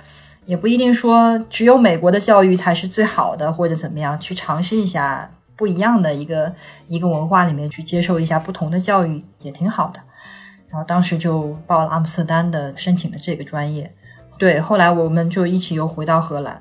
[0.46, 6.52] 也不一定说只有美国的教育才是最好的，或者怎么样，去尝试一下不一样的一个
[6.88, 10.00] 一个文化里面去接受一下不同的教育也挺好的。
[10.68, 13.94] 然后当时就报了阿姆斯特丹的申请的这个专业。
[14.38, 16.60] 对，后来我们就一起又回到荷兰，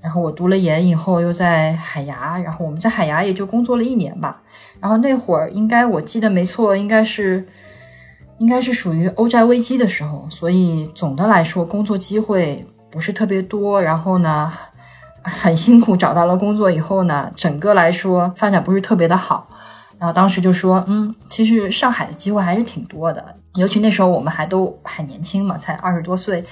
[0.00, 4.42] 然后我读了研以后又在海牙，然后我们在海牙也就工作了一年吧。
[4.80, 7.46] 然后那会儿应该我记得没错，应该是。
[8.44, 13.80] 应该是属于欧债危机的时候，所以总的来说工作机会不是特别多。
[13.80, 14.52] 然后呢，
[15.22, 19.48] 很辛苦找到了工作以后呢，整个来说发展不是特别的好。
[19.98, 23.24] 然后当时就说，嗯，其实上海的机会还是挺多的，
[23.54, 26.44] 尤其那时候我们还都很年轻嘛，才二十多岁。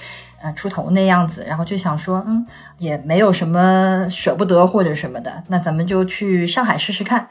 [0.43, 2.45] 啊，出头那样子，然后就想说，嗯，
[2.77, 7.25] 也没有什么舍不得或者什么的，那咱们就去上海试试看。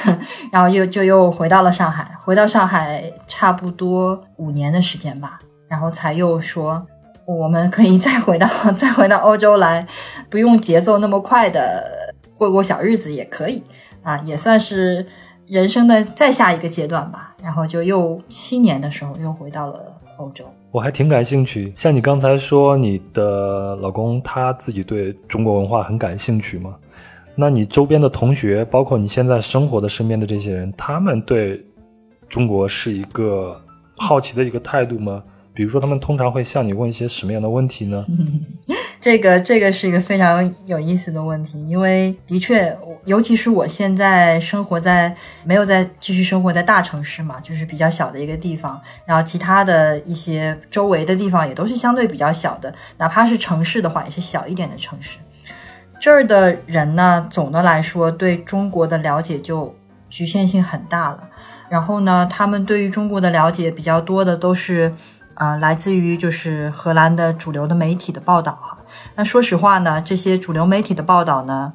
[0.52, 6.86] 然后又就又回到了上海，回到上海差不多五年的时间吧，然后才又说，
[7.26, 8.46] 我们可以再回到
[8.76, 9.86] 再回到欧洲来，
[10.28, 13.64] 不用节奏那么快的过过小日子也可以
[14.02, 15.06] 啊，也算是
[15.46, 17.34] 人生的再下一个阶段吧。
[17.42, 20.44] 然后就又七年的时候又回到了欧洲。
[20.70, 26.76] 我还挺感兴趣，像你刚才说，你的老公他自己对中国文化很感兴趣吗？
[27.34, 31.64] 那你周边的同学，包括你现在生活的身边的这些人，他们对
[32.28, 33.58] 中国是一个
[33.96, 35.22] 好奇的一个态度吗？
[35.54, 38.04] 比如说，他们通常会向你问一些什么样的问题呢？
[39.00, 55.18] 这个这个是一个非常有意思的问题，因为的确，尤其是我现在生活在没有在继续生活在大城市嘛，就是比较小的一个地方，然后其他的一些周围的地方也都是相对比较小的，哪怕是城市的话，也是小一点的城市。
[56.00, 59.74] 这儿的人呢，总的来说对中国的了解就
[60.10, 61.28] 局限性很大了，
[61.68, 64.92] 然后呢，他们对于中国的了解比较多的都是。
[65.40, 68.77] 呃，来自于就是荷兰的主流的媒体的报道哈。
[69.16, 71.72] 那说实话呢，这些主流媒体的报道呢，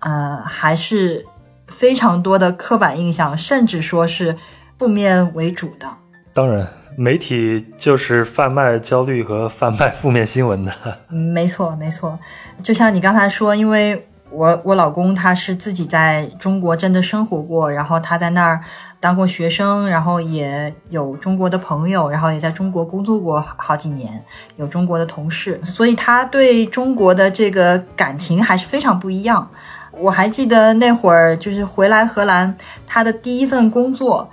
[0.00, 1.26] 呃，还是
[1.68, 4.36] 非常多的刻板印象，甚至说是
[4.78, 5.86] 负面为主的。
[6.32, 6.66] 当然，
[6.96, 10.72] 媒体就是贩卖焦虑和贩卖负面新闻的。
[11.08, 12.18] 没错，没错。
[12.62, 14.08] 就像你刚才说，因为。
[14.32, 18.60] 我我老公他是自己在中国真的生活过，然后他在那儿
[18.98, 24.24] 当过学生，然后也有中国的朋友，然后也在中国工作过好几年，
[24.56, 29.50] 有中国的同事，所以他对中国的这个感情还是非常不一样。
[29.92, 34.28] 我还记得那会儿，就是回来荷兰，他的第一份工作，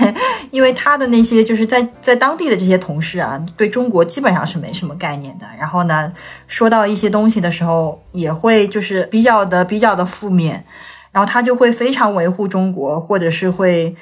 [0.50, 5.46] 因为他的那些就是在在当地的这些同事啊，对中国基本上是没什么概念的。
[5.58, 6.12] 然后呢，
[6.46, 10.64] 说到一些东西的时候，也会就是比较的比较的负面，
[11.12, 13.94] 然后他就会非常维护中国，或者是会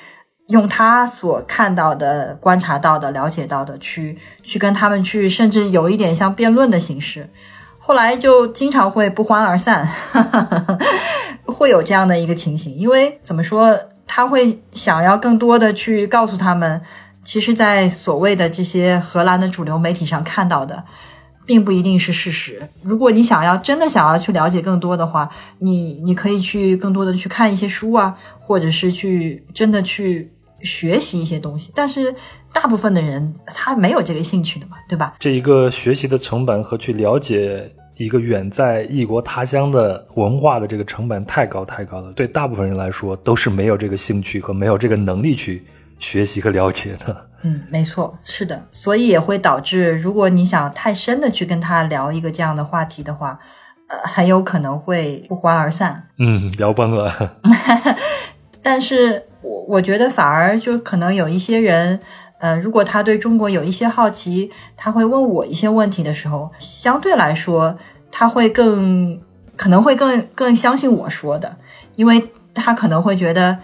[0.47, 7.29] 用他所看到的、观察到的、了解到的去去跟他们去，甚至有一点像辩论的形式。
[7.91, 9.85] 后来就经常会不欢而散，
[11.45, 12.73] 会有这样的一个情形。
[12.77, 13.77] 因为怎么说，
[14.07, 16.81] 他会想要更多的去告诉他们，
[17.25, 20.85] 其实，在所谓的这些荷兰的主流媒体上看到的，
[21.45, 22.63] 并不一定是事实。
[22.81, 25.29] 如果你想要真的想要去了解更多的话，
[25.59, 30.31] 你你可以去更多的去看一些书啊，或者是去真的去
[30.63, 31.73] 学习一些东西。
[31.75, 32.15] 但是
[32.53, 35.15] 大部分的人他没有这个兴趣的嘛，对吧？
[35.19, 37.73] 这一个学习的成本和去了解。
[38.05, 45.63] 一个远在异国他乡的文化的这个成本太高太高了，对大部分人来说都是没有这个兴趣和没有这个能力去
[45.99, 47.15] 学习和了解的。
[47.43, 53.39] 嗯，没错，是的，所以也会导致，如果你想太深的去跟他聊一个这样的话题的话，
[53.89, 56.09] 呃，很有可能会不欢而散。
[56.19, 57.37] 嗯，聊崩了。
[58.63, 62.01] 但是我我觉得反而就可能有一些人。
[62.41, 67.77] 呃，如果他对中国有一些好奇，他会问我一些问题的时候，相对来说，
[68.11, 69.21] 他会更
[69.57, 71.57] 可能会更更相信我说的，
[71.97, 73.59] 因为他可能会觉得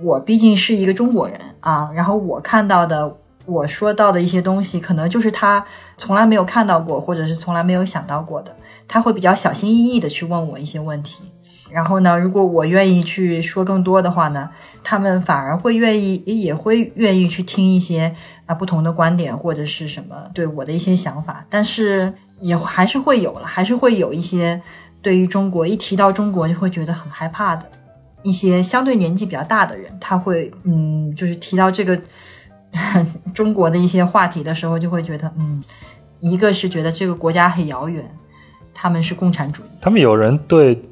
[0.00, 3.16] 我毕竟是一个中国人啊，然后我看到的，
[3.46, 5.64] 我说到的一些东西，可能就是他
[5.98, 8.56] 从来没有看到过，或者是从来没有想到过的，
[8.86, 11.29] 他会比较小心翼翼的去问我一些问题。
[11.72, 14.50] 然后呢，如果我愿意去说更多的话呢，
[14.82, 18.14] 他们反而会愿意，也会愿意去听一些
[18.46, 21.44] 啊不同的观点或者是什么对我的一些想法。
[21.48, 24.60] 但是也还是会有了，还是会有一些
[25.00, 27.66] 对于中国一提到中国就会觉得很害怕的
[28.22, 31.98] 一些相对年纪比较大的人，他会嗯，就是提到这个
[33.32, 35.62] 中国的一些话题的时候，就会觉得嗯，
[36.18, 38.04] 一个是觉得这个国家很遥远，
[38.74, 40.82] 他们是共产主义，他们有人对。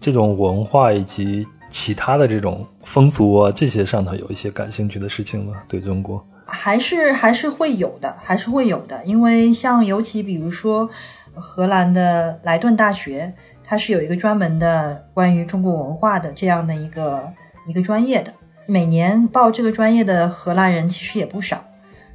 [0.00, 5.54] 这种文化以及其他的这种风俗啊，这些上头有一些感兴趣的事情吗？
[5.68, 9.04] 对中国还是还是会有的，还是会有的。
[9.04, 10.88] 因为像尤其比如说
[11.34, 17.32] 荷兰的莱顿大学，它是有一个专门的关于中国文化的这样的一个
[17.66, 18.32] 一个专业的，
[18.66, 21.62] 每年报这个专业的荷兰人其实也不少，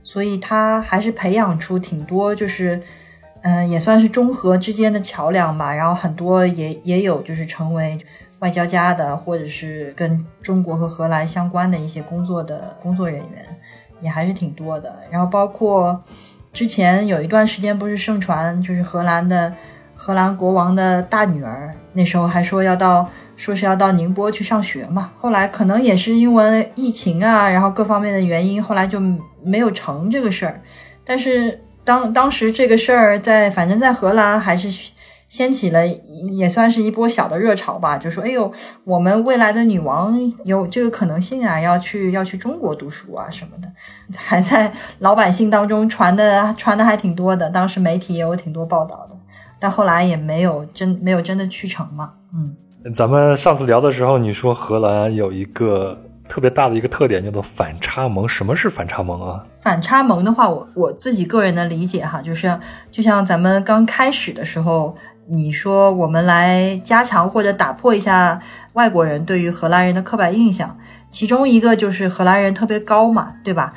[0.01, 2.81] 所以它还是培养出挺多就是。
[3.43, 5.73] 嗯，也算是中荷之间的桥梁吧。
[5.73, 7.97] 然后很多也也有就是成为
[8.39, 13.57] 外交家的，或者是跟中国和荷兰相关的一些工作的工作人员，
[14.01, 14.95] 也还是挺多的。
[15.11, 16.03] 然后包括
[16.51, 19.53] 之前有一段时间不是盛传，就是荷兰的
[19.95, 25.11] 荷兰国王的大女儿，那时候还说要到说是要到宁波去上学嘛。
[25.17, 28.99] 后来可能也是因为疫情啊，然后各方面的原因，后来就
[29.43, 30.61] 没有成这个事儿。
[31.05, 34.91] 但是当当时这个事儿在反正在荷兰还是。
[35.29, 38.53] 掀起了也算是一波小的热潮吧，就说：“哎呦，
[38.83, 40.15] 我们未来的女王
[40.45, 43.67] 有这个可能性啊，要去要去中国读书啊什么的，
[44.15, 47.49] 还在老百姓当中传的传的还挺多的。
[47.49, 49.17] 当时媒体也有挺多报道的，
[49.59, 52.13] 但后来也没有真没有真的去成嘛。
[52.31, 52.55] 嗯，
[52.93, 55.97] 咱们上次聊的时候，你说荷兰有一个
[56.33, 59.45] 特别大的一个特点叫做反差萌，什么是反差萌啊？
[59.61, 62.59] 反差萌的话，我我自己个人的理解哈，就是
[62.89, 64.97] 就像咱们刚开始的时候。
[65.25, 68.37] 你说我们来加强或者打破一下
[68.73, 70.77] 外国人对于荷兰人的刻板印象，
[71.09, 73.73] 其中一个就是荷兰人特别高嘛，对吧？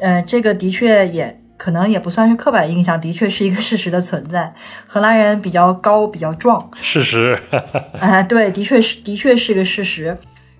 [0.00, 4.52] 呃，这个的确也可能也不算是刻板印象，的确是一个事实的存在。
[4.88, 7.38] 荷兰人比较高，比较壮，事实。
[8.00, 10.18] 哎，对，的确是，的确是个事实。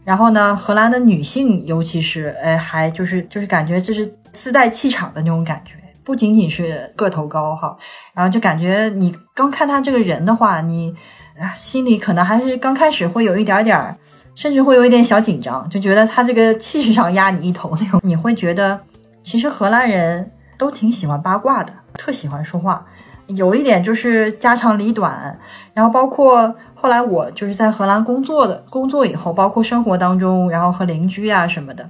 [0.08, 5.74] 然后呢，荷兰的女性，尤其是哎，还就是就是感觉这是自带气场的那种感觉。
[6.02, 7.76] 不仅仅是个头高哈，
[8.14, 10.94] 然后就感觉你刚看他这个人的话，你
[11.38, 13.94] 啊心里可能还是刚开始会有一点点儿，
[14.34, 18.00] 甚至会有一点小紧张，就觉得他这个气势上压你一头那种。
[18.02, 18.80] 你会觉得
[19.22, 22.82] 其实荷兰人都挺喜欢八卦的，特喜欢说话，
[23.28, 25.38] 有一点就是家长里短。
[25.72, 31.88] 然后包括后来我就是在荷兰工作的工作以后，包括生活当中，然后和邻居啊什么的，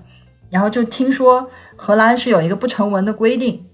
[0.51, 3.64] 然后就听说荷兰是有一个不成文的规定。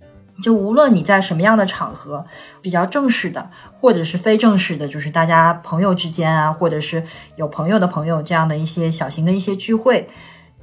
[0.43, 2.27] 就无论你在什么样的场合，
[2.61, 7.05] 比较正式的，或者是非正式的，就是大家朋友之间啊，或者是
[7.37, 10.09] 有朋友的朋友这样的一些小型的一些聚会，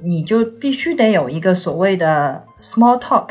[0.02, 3.28] 你就必须得有一个所谓的 small talk。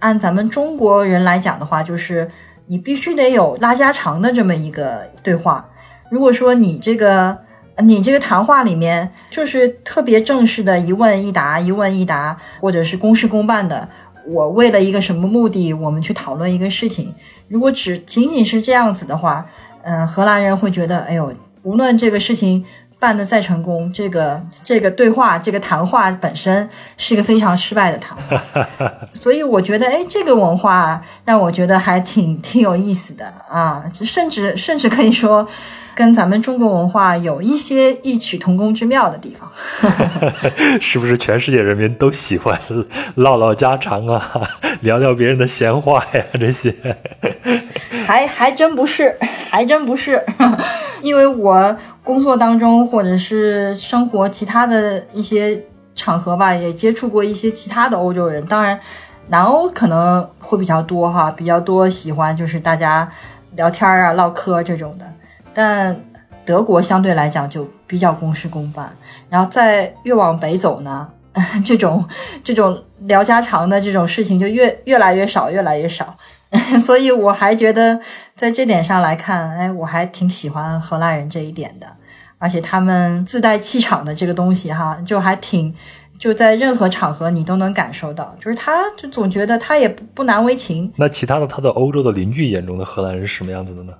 [0.00, 2.30] 按咱们中国人来讲的话，就是
[2.70, 5.68] 你必须得有拉家常的这么一个对话。
[6.08, 7.36] 如果说你这个
[7.78, 13.88] 你这个谈话里面就是特别正式的一问一答，一问一答，或者是公事公办的。
[14.24, 17.12] 我为了一个什么目的，我们去讨论一个事情。
[17.48, 19.44] 如果只仅仅是这样子的话，
[19.82, 22.64] 嗯，荷兰人会觉得，哎呦，无论这个事情
[23.00, 28.40] 办的再成功，这个这个对话、这个谈话本身是一个非常失败的谈话。
[29.12, 35.48] 所以我觉得，哎，这个文化让我觉得还挺挺有意思的啊，甚至甚至可以说。
[35.92, 39.50] 跟咱们中国文化有一些异曲同工之妙的地方
[40.80, 42.58] 是不是全世界人民都喜欢
[43.16, 44.40] 唠唠家常啊，
[44.80, 46.24] 聊聊别人的闲话呀？
[46.40, 46.74] 这些
[48.06, 49.14] 还还真不是，
[49.50, 50.24] 还真不是，
[51.02, 55.62] 因为我工作当中或者是生活其他的一些
[55.94, 58.78] 场合吧，也接触过一些其他的欧洲人，当然
[59.28, 63.08] 南欧可能会比较多哈，比较多喜欢就是大家
[63.56, 65.04] 聊天啊、唠嗑这种的。
[65.52, 65.98] 但
[66.44, 68.90] 德国相对来讲就比较公事公办，
[69.28, 71.08] 然后再越往北走呢，
[71.64, 72.04] 这种
[72.42, 76.16] 这种聊家常的这种事情就越越来越少，越来越少。
[76.78, 78.00] 所以我还觉得
[78.34, 81.86] 在这点上来看，哎，我还挺喜欢荷兰人这一点的，
[82.38, 85.74] 而且他们自带气场的这个东西哈，就还挺
[86.18, 90.92] 就在任何场合你都能感受到，就是他就总觉得他也不不难为情。
[90.96, 93.92] 那其他的他的欧洲的邻居眼中的荷兰人是什么样子的呢？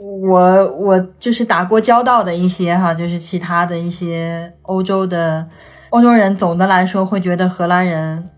[0.00, 5.46] 我我就是打过交道的一些哈，就是其他的一些欧洲的
[5.90, 8.28] 欧洲人，总的来说会觉得荷兰人，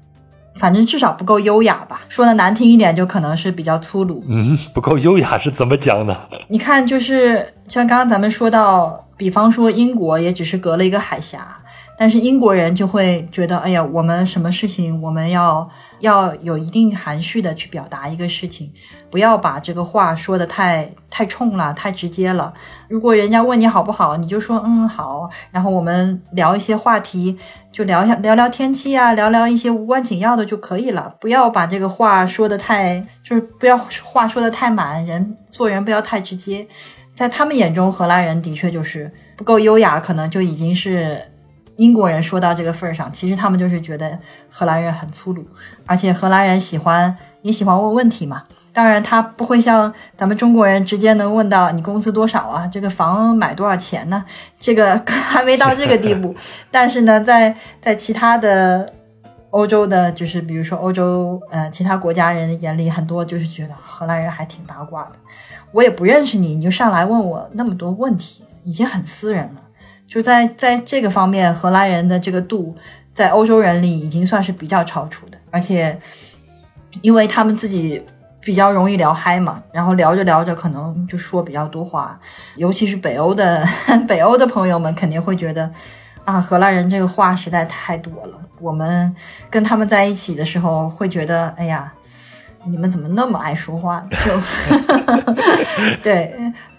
[0.59, 2.01] 反正至少不够优雅吧。
[2.09, 4.25] 说的难听一点，就可能是比较粗鲁。
[4.29, 6.17] 嗯， 不够优雅是怎么讲呢？
[6.49, 11.57] 你看，就是像刚刚咱们说到，比方说英国也只是隔了一个海峡。
[11.99, 15.67] 但是英国人就会觉得，哎呀，我们什么事情我们要
[16.01, 18.73] 要有一定含蓄的去表达一个事情，
[19.11, 22.53] 不要把这个话说的太太冲了，太直接了。
[22.89, 27.39] 如果人家问你好不好，你就说嗯好，然后我们聊一些话题，
[27.73, 31.15] 就聊一下聊聊天气啊，聊聊一些无关紧要的就可以了。
[31.21, 36.67] 不要把这个话说的太，就是不要话说的太满，人做人不要太直接。
[37.15, 41.21] 在他们眼中，荷兰人的确就是不够优雅，可能就已经是。
[41.77, 44.19] 英国人说到这个份儿上，其实他们就是觉得
[44.51, 45.47] 荷兰人很粗鲁，
[45.87, 48.45] 而且荷兰人喜欢也喜欢问问题嘛。
[48.73, 54.23] 当然，他不会像咱们中国人直接能问到你工资多少啊，这个房买多少钱呢？
[54.61, 56.35] 这个还没到这个地步。
[56.71, 58.93] 但是呢，在在其他的
[59.49, 65.13] 欧洲的，就是比如说欧洲呃其他国家人眼里，很多就是觉得荷兰人还挺八卦的。
[65.73, 69.63] 我也不认识你，你就上来问我那么多问题，已经很私人了。
[70.09, 72.75] 就在在这个方面，荷兰人的这个度，
[73.13, 75.39] 在欧洲人里已经算是比较超出的。
[75.51, 75.99] 而且
[77.03, 78.03] 因为他们自己
[78.41, 82.19] 比较容易聊嗨嘛，然后聊着聊着可能就说比较多话，
[82.57, 83.67] 尤其是北欧的
[84.07, 85.71] 北欧的朋友们肯定会觉得
[86.25, 88.39] 啊，荷兰人这个话实在太多了。
[88.61, 89.15] 我们
[89.51, 91.93] 跟他们在一起的时候会觉得，哎呀，
[92.65, 94.03] 你们怎么那么爱说话？
[94.25, 94.41] 就
[96.03, 96.35] 对，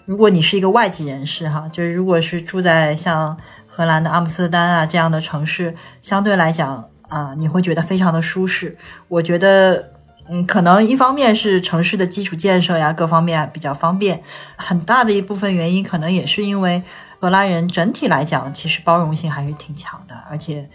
[0.08, 3.36] 如果你是一个外籍人士哈，就是如果是住在像
[3.66, 8.74] 荷兰的阿姆斯特丹啊这样的城市，相对来讲啊，你会觉得非常的舒适。
[9.08, 9.90] 我觉得，
[10.30, 14.22] 嗯，可能一方面是城市的基础建设呀，各方面比较方便，
[14.56, 16.82] 很大的一部分原因可能也是因为
[17.20, 20.66] 荷兰人整体来讲其实包容性还是挺强的，而且。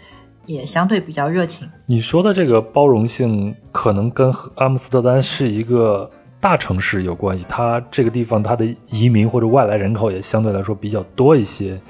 [0.46, 1.66] 也相对比较热情。
[1.86, 6.10] 你说的这个包容性，可能跟阿姆斯特丹是一个
[6.44, 7.46] 大城市有关系。
[7.48, 11.80] 它这个地方，它的移民或者外来人口也相对来说比较多一些，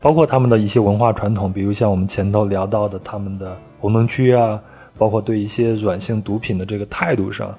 [0.00, 4.58] 包括他们的一些文化传统，比如像我们前头聊到的他们的红灯区啊，
[4.96, 7.54] 包括对一些软性毒品的这个态度上，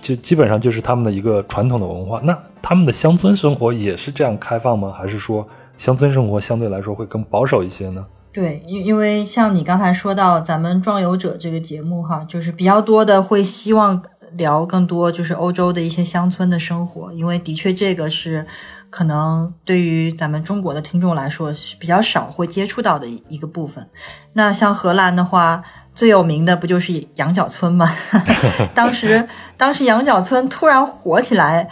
[0.00, 2.18] 就基本上就是他们的一个传统的文化。
[2.24, 4.90] 那他们的乡村生活也是这样开放吗？
[4.96, 5.46] 还是说
[5.76, 8.06] 乡村生活相对来说会更保守一些呢？
[8.32, 14.00] 对，因因为像你刚才说到咱们壮游者这个节目哈，就是比较多的会希望
[14.32, 18.46] 聊更多就是欧洲的一些乡村的生活，因为的确这个是
[18.88, 23.86] 可能对于咱们中国的听众来说是比较少会接触到的一个部分。
[24.32, 25.62] 那像荷兰的话，
[25.94, 27.92] 最有名的不就是羊角村吗？
[28.74, 31.68] 当时当时羊角村突然火起来，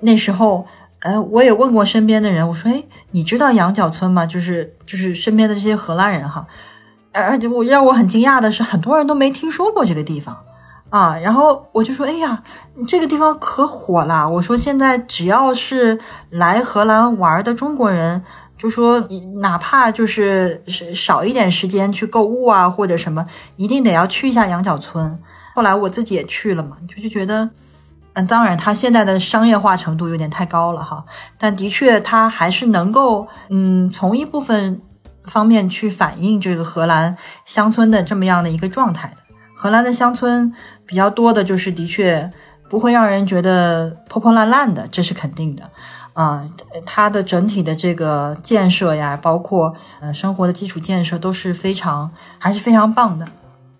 [0.00, 0.66] 那时候。
[1.04, 4.24] 呃，我也问过身边的人，我说：“哎，你知道羊角村吗？
[4.24, 6.46] 就是就是身边的这些荷兰人哈，
[7.10, 10.44] 而且我让我很惊讶的是，很多人都没听说过这个地方
[10.92, 11.16] 啊。
[11.16, 12.40] 然后我就说：哎呀，
[12.86, 14.28] 这个地方可火了！
[14.28, 15.98] 我说现在只要是
[16.30, 18.22] 来荷兰玩的中国人，
[18.56, 19.00] 就说
[19.40, 20.62] 哪怕就是
[20.94, 23.26] 少一点时间去购物啊或者什么，
[23.56, 25.18] 一定得要去一下羊角村。
[25.54, 27.50] 后来我自己也去了嘛，就就觉得。”
[28.14, 31.02] 嗯，当然，它现在的商业化程度有点太高了哈，
[31.38, 34.82] 但的确，它还是能够，嗯，从一部分
[35.24, 37.16] 方面去反映这个荷兰
[37.46, 39.22] 乡村的这么样的一个状态的。
[39.56, 40.52] 荷兰的乡村
[40.92, 42.30] 比较多的，就是的确
[42.68, 45.62] 不会让人觉得破破烂烂的，这是肯定的。
[46.12, 46.46] 啊，
[46.84, 53.26] 它的整体的这个建设呀，包括呃生活的基础建设都是非常还是非常棒的。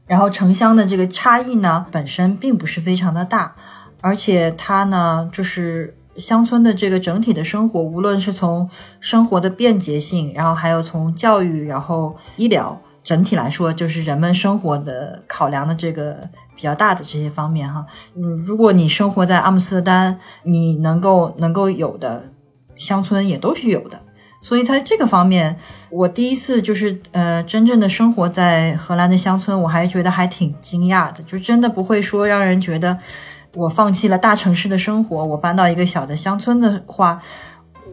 [0.06, 3.54] 然后城乡的这个差异呢，本身并不是非常的大。
[4.00, 16.26] 而且它呢，就是乡村的这个整体的生活，无论是从生活的便捷性，然后还有从教育，然后医疗，整体来说，就是人们生活的考量的这个
[16.62, 17.84] 比较大的这些方面哈。
[18.14, 22.30] 嗯，如果你生活在阿姆斯特丹，你能够能够有的
[22.76, 24.00] 乡村也都是有的。
[24.40, 25.58] 所以在这个方面，
[25.90, 32.96] 我第一次就是呃，真正的生活在荷兰的乡村，我还觉得还挺惊讶的，就真的不会说让人觉得。
[33.54, 37.20] 我放弃了大城市的生活，我搬到一个小的乡村的话，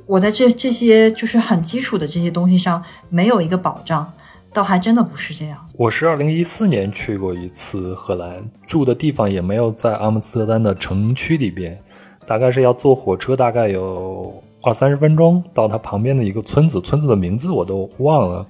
[0.05, 4.09] 我在这这些就是很基础的这些东西上没有一个保障，
[4.51, 5.57] 倒还真的不是这样。
[5.73, 11.79] 我是二零一四年去过一次荷兰，住的地方也没有在阿姆斯特丹的城区里边，
[12.25, 14.33] 大概是要坐火车，大概有
[14.63, 18.45] 二三十分钟到它旁边的一个村子，村子的名字我都忘了。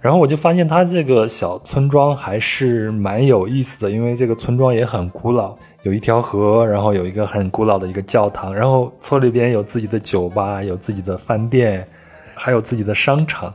[0.00, 5.56] 然后我就发现它这个小村庄还是蛮有意思的，因为这个村庄也很古老。
[5.82, 11.86] 有一条河，然后有一个很古老的一个教堂，然后村里边有自己的酒吧，有自己的饭店，
[12.34, 13.52] 还有自己的商场，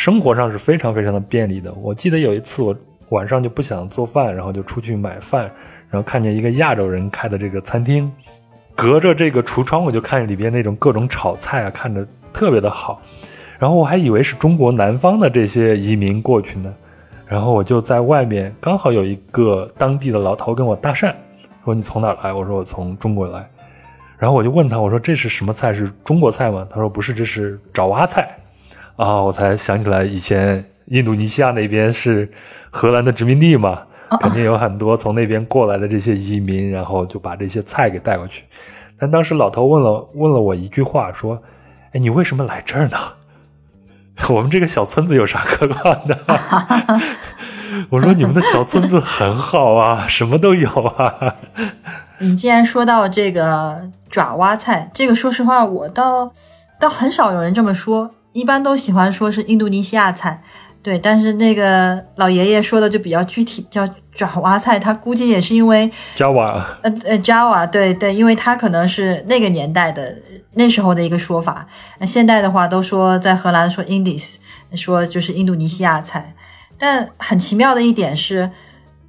[0.00, 1.70] 生活上是非常非常的便利的。
[1.74, 2.74] 我记得有一次我
[3.10, 5.42] 晚上就不想做饭，然后就出去买饭，
[5.90, 8.10] 然后看见一个亚洲人开的这个餐厅，
[8.74, 13.02] 隔着这个橱窗我就看里边那种各种炒菜啊，看着特别的好，
[13.58, 16.74] 然后我还以为是中国南方的这些移民过去呢，
[17.26, 21.14] 然后我就在外面刚好有一个当地的老头跟我搭讪。
[21.62, 22.32] 说你从哪来？
[22.32, 23.46] 我说我从中国来，
[24.16, 25.74] 然后我就问他，我说这是什么菜？
[25.74, 26.66] 是中国菜吗？
[26.70, 28.34] 他说不是，这是爪哇菜，
[28.96, 32.30] 啊，我才想起来以前印度尼西亚那边是
[32.70, 33.82] 荷兰的殖民地嘛，
[34.20, 38.44] 肯定有很多从那边过来的这些移民，然后就把这些菜给带过去。
[38.98, 41.40] 但当时老头问了问了我一句话，说，
[41.92, 42.98] 哎，你为什么来这儿呢？
[44.28, 46.18] 我们这个小村子有啥可看的？
[47.88, 51.36] 我说你们的小村子很好啊，什么都有啊。
[52.18, 56.30] 你既然说到这个爪哇菜，这个说实话，我倒
[56.78, 60.42] 倒很少有人这么说，一般都喜欢说是印度尼西亚菜。
[60.82, 64.78] 对，但是那个老爷爷说的就比较具体，叫爪哇菜。
[64.78, 70.16] 他估计也是因为 Java，呃呃 Java，对对，因为他可能是那个年代的
[70.54, 71.66] 那时候的一个说法。
[71.98, 74.36] 那现代的话都说在荷兰说 Indies，
[74.72, 76.34] 说就是印度尼西亚菜。
[76.78, 78.50] 但很奇妙的一点是，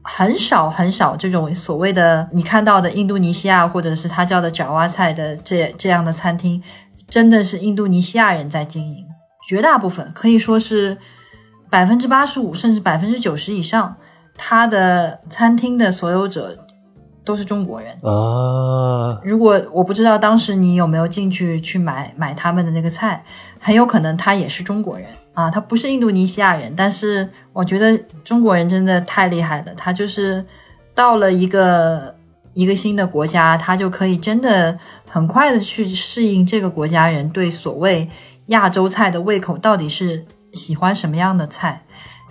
[0.02, 6.62] 很少很少这种所谓的你看到的印度尼西亚或者是他叫的爪哇菜的这这样的餐厅，
[7.08, 9.06] 真的是印度尼西亚人在经营，
[9.42, 10.98] 绝大部分可以说是
[11.70, 13.96] 百分之八十五甚至百分之九十以上，
[14.38, 16.58] 他的餐厅的所有者
[17.24, 19.20] 都是中国人啊。
[19.24, 23.24] 如果我不知道当时你有没有进去去买买他们的那个菜，
[23.60, 25.08] 很有可能他也是中国人。
[25.34, 29.74] 啊，他不是印度尼西亚人，但是我觉得中国人真的太厉害了。
[29.78, 30.46] 他就是
[30.94, 32.14] 到了一个
[32.54, 34.78] 一个新的国家，他就可以真的
[35.08, 38.10] 很快的去适应这个国家人对所谓
[38.52, 41.84] 亚洲菜的胃口到底是喜欢什么样的菜。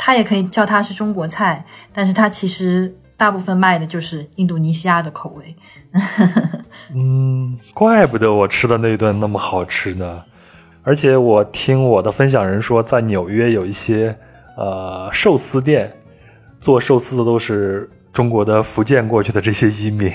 [0.03, 1.62] 他也可以叫它是中国菜，
[1.93, 5.55] 但是他其实大部分卖的就是印度尼西亚的口味。
[6.97, 10.25] 嗯，怪不得我吃的那一顿那么好吃呢。
[10.83, 14.18] 而且我听我的分享人说，在纽约有一些
[14.57, 15.93] 呃寿司店，
[16.62, 20.13] 做寿司的都是中国的福建过去的这些移民，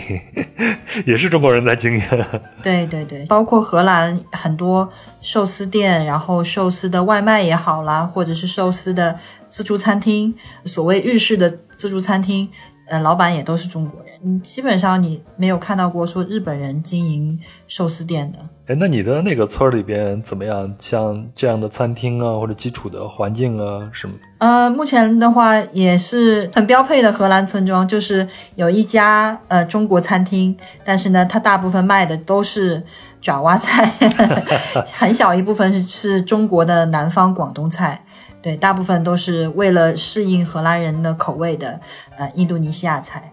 [1.07, 2.01] 也是中国人在经营。
[2.61, 4.87] 对对对，包括荷兰很多
[5.21, 9.17] 寿司店，然后寿司的外卖也好啦，或者是寿司的
[9.47, 10.33] 自助餐厅，
[10.65, 12.49] 所谓日式的自助餐厅，
[12.89, 14.14] 呃，老板也都是中国人。
[14.27, 18.39] 嗯，基本上你没有看到过说日本人经营寿司店的。
[18.65, 20.73] 哎，那你的那个村里边怎么样？
[20.79, 24.15] 像这样的餐厅啊，或者基础的环境啊，什么？
[24.39, 32.81] 呃，目前的话也是很标配的荷兰村庄，就是有一家呃中国餐厅，但是呢，它大部分卖的都是
[33.21, 33.93] 爪哇菜，
[34.91, 38.03] 很小一部分是是中国的南方广东菜，
[38.41, 41.79] 对，大部分都是为了适应荷兰人的口味的
[42.17, 43.31] 呃印度尼西亚菜。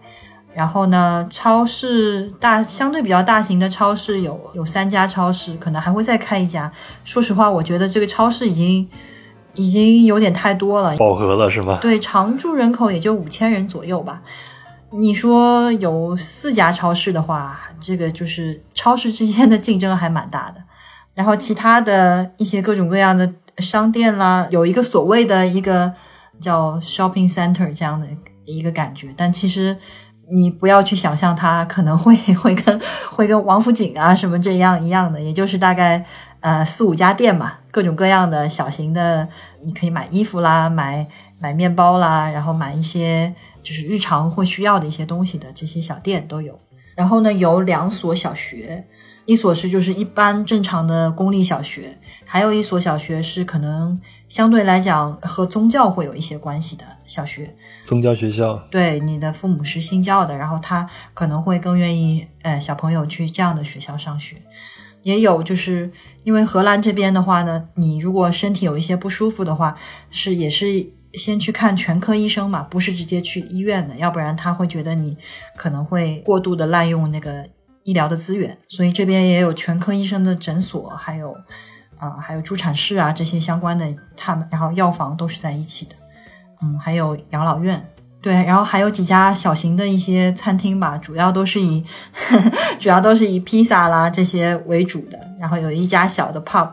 [0.55, 6.71] 然后呢，超市大相对比较大型的超市有有三家超市，可能还会再开一家。
[7.03, 8.87] 说实话，我觉得这个超市已经
[9.55, 11.79] 已经有点太多了，饱和了是吧？
[11.81, 14.21] 对，常住人口也就五千人左右吧。
[14.91, 20.61] 你说有四家超市的话，这个就是超市之间的竞争还蛮大的。
[21.15, 23.27] 然后其他的一些各种各样的
[23.57, 25.91] 商店啦，有一个所谓的一个
[26.39, 28.07] 叫 shopping center 这样的
[28.45, 29.75] 一个感觉，但其实。
[30.33, 36.03] 你不要去想象它可能会 会跟会跟王府井啊什么这样一样的，也就是大概
[36.39, 39.27] 呃四五家店吧，各种各样的小型的，
[39.63, 41.07] 你可以买衣服啦，买
[41.39, 46.59] 买面包啦，然后买一些就是日常会需要的一些东西的这些小店都有。
[46.95, 48.85] 然后呢，有两所小学。
[49.25, 53.97] 一所是就是一般正常的公立小学，还有一所小学是可能
[54.27, 57.55] 相对来讲和宗教会有一些关系的小学。
[57.85, 64.35] 宗教学校，对，你的父母是信教的，然后他可能会更愿意，呃，小朋友去这样的学校上学。
[65.03, 65.91] 也有就是
[66.23, 69.75] 因为荷兰这边的话呢，你如果身体有一些不舒服的话，
[70.09, 70.65] 是也是
[71.13, 75.17] 先去看全科医生嘛，不是直接去医院的，要不然他会觉得你
[75.55, 77.47] 可能会过度的滥用那个。
[77.83, 81.35] 医疗的资源，所以这边也有全科医生的诊所，还有
[81.97, 85.95] 啊，还有助产士啊这些相关的，他们然后药房都是在一起的，
[86.61, 87.85] 嗯，还有养老院，
[88.21, 91.83] 对，然后还有几家小型的一些餐厅吧，主要都是以
[92.79, 96.71] 主要都是以披萨啦这些为主的，然后有一家小的 pub，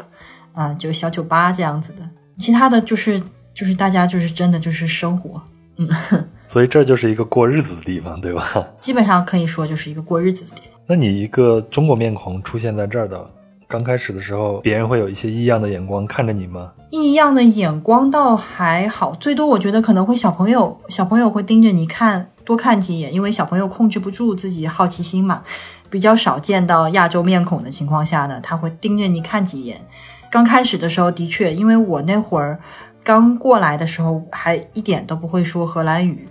[0.52, 2.08] 啊，就小酒吧这样子的，
[2.38, 3.20] 其他的就是
[3.54, 5.42] 就是大家就是真的就是生活，
[5.76, 5.88] 嗯，
[6.46, 8.66] 所以这就是一个过日子的地方，对吧？
[8.80, 10.79] 基本上可以说就是一个过日子的地方。
[10.90, 13.24] 那你一个中国面孔出现在这儿的，
[13.68, 16.72] 刚开始的时候，别人会有一些异样的眼光看着你吗？
[16.90, 25.44] 异样的眼光倒还好，最多我觉得可能会小朋友，小朋友会盯着你看多看几眼，因为小朋友控制不住自己好奇心嘛，
[25.88, 29.80] 比较少见到亚洲面孔的情况下呢，他会盯着你看几眼。
[30.28, 32.58] 刚开始的时候的确，因为我那会儿
[33.04, 36.26] 刚过来的时候还一点都不会说荷兰语，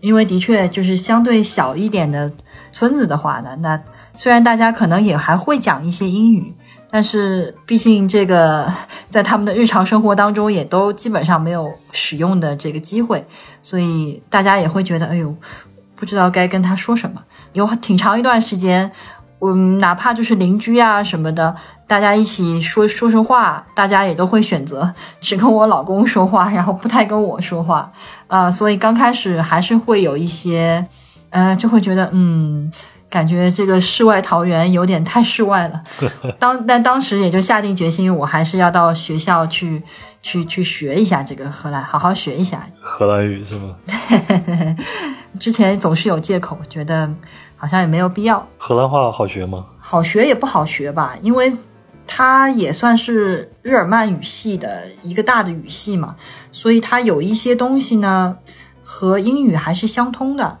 [0.00, 2.32] 因为的确就是相对小一点的
[2.72, 3.78] 村子的话呢，那。
[4.18, 6.52] 虽然大家可能也还会讲一些英语，
[6.90, 8.68] 但是毕竟这个
[9.08, 13.24] 在他们的日常生活当中也都基本上没有使用的这个机会，
[13.62, 15.32] 所以大家也会觉得，哎呦，
[15.94, 17.22] 不知道该跟他说什么。
[17.52, 18.90] 有挺长一段时间，
[19.38, 21.54] 嗯，哪怕就是邻居啊什么的，
[21.86, 27.92] 大家一起说说说话，大家也都会选择只跟我老公说话，然后不太跟我说话
[28.26, 28.50] 啊。
[28.50, 30.84] 所以刚开始还是会有一些，
[31.30, 32.68] 呃，就会觉得，嗯。
[33.10, 35.82] 感觉这个世外桃源有点太世外了，
[36.38, 39.82] 当但当时也就下定决心，我还是要到学校去
[40.22, 43.76] 去去学一下这个荷兰，好好学一下荷兰语是吗？
[45.38, 47.08] 之前总是有借口，觉得
[47.56, 48.46] 好像也没有必要。
[48.58, 49.64] 荷兰话好学吗？
[49.78, 51.56] 好学也不好学吧，因为
[52.06, 56.16] 它也算是日耳曼语系的一个大的语系嘛，
[56.52, 58.36] 所以它有一些东西呢。
[58.90, 60.58] 和英语还是相通的，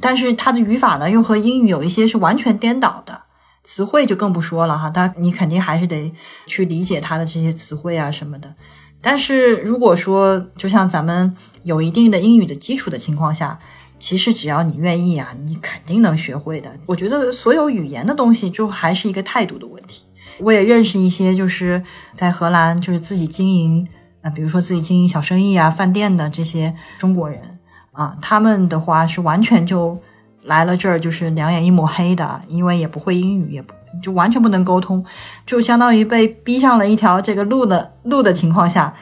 [0.00, 3.22] 但是它的语法呢又和英语有一些是完全颠倒的，
[3.62, 6.12] 词汇就更不说了哈，但你肯定还是得
[6.46, 8.54] 去理解它的这些词汇啊什么的。
[9.02, 13.58] 但是如果说就像咱们有一定的英语的基础的情况下，
[13.98, 16.70] 其实只要你愿意啊，你肯定能学会的。
[16.86, 20.04] 我觉得所有语言的东西就还是一个态度的问题。
[20.38, 21.82] 我也认识一些就是
[22.14, 23.86] 在荷兰就是自己经营
[24.22, 27.58] 啊，比如说自己经营小生意啊、饭店的这些中国人
[27.92, 29.98] 啊，他们的话是完全就
[30.44, 35.04] 来了这儿就是两眼一抹黑的，因为也不会英语，也不就完全不能沟通，
[35.44, 38.94] 就相当于被逼上了一条这个路的路的情况下，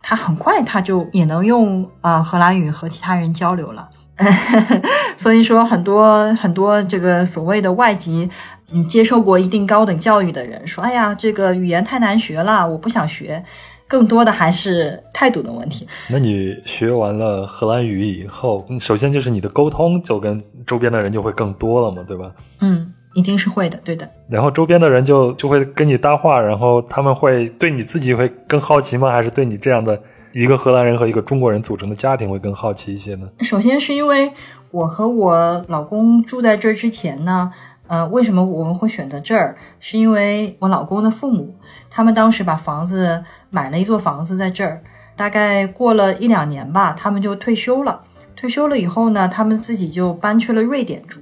[0.00, 3.88] 他很快他就也能用啊荷兰语和其他人交流了。
[5.18, 8.30] 所以说，很多很多这个所谓的外籍，
[8.72, 13.44] 嗯，接受过一定高等教育的人说：“哎呀，这个语言太难学了，我不想学。”
[13.88, 15.86] 更多的还是态度的问题。
[16.08, 22.32] 那你学完了荷兰语以后，首先就是你的沟通就跟周边的人就会更多了嘛，对吧？
[22.60, 24.08] 嗯，一定是会的，对的。
[24.28, 29.10] 然后周边的人就就会跟你搭话，然后他们会对你自己会更好奇吗？
[29.10, 30.00] 还是对你这样的？
[30.32, 33.26] 一个荷兰人和一个中国人组成的家庭会更好奇一些呢。
[33.40, 34.30] 首先是因为
[34.70, 37.50] 我和我老公住在这儿之前呢，
[37.88, 39.56] 呃，为什么我们会选择这儿？
[39.78, 41.56] 是因为我老公的父母，
[41.88, 44.82] 他们当时把房子买了一座房子在这儿，
[45.16, 48.02] 大概过了一两年吧，他们就退休了。
[48.34, 51.20] 退休了以后呢，他们自己就搬去了瑞典住，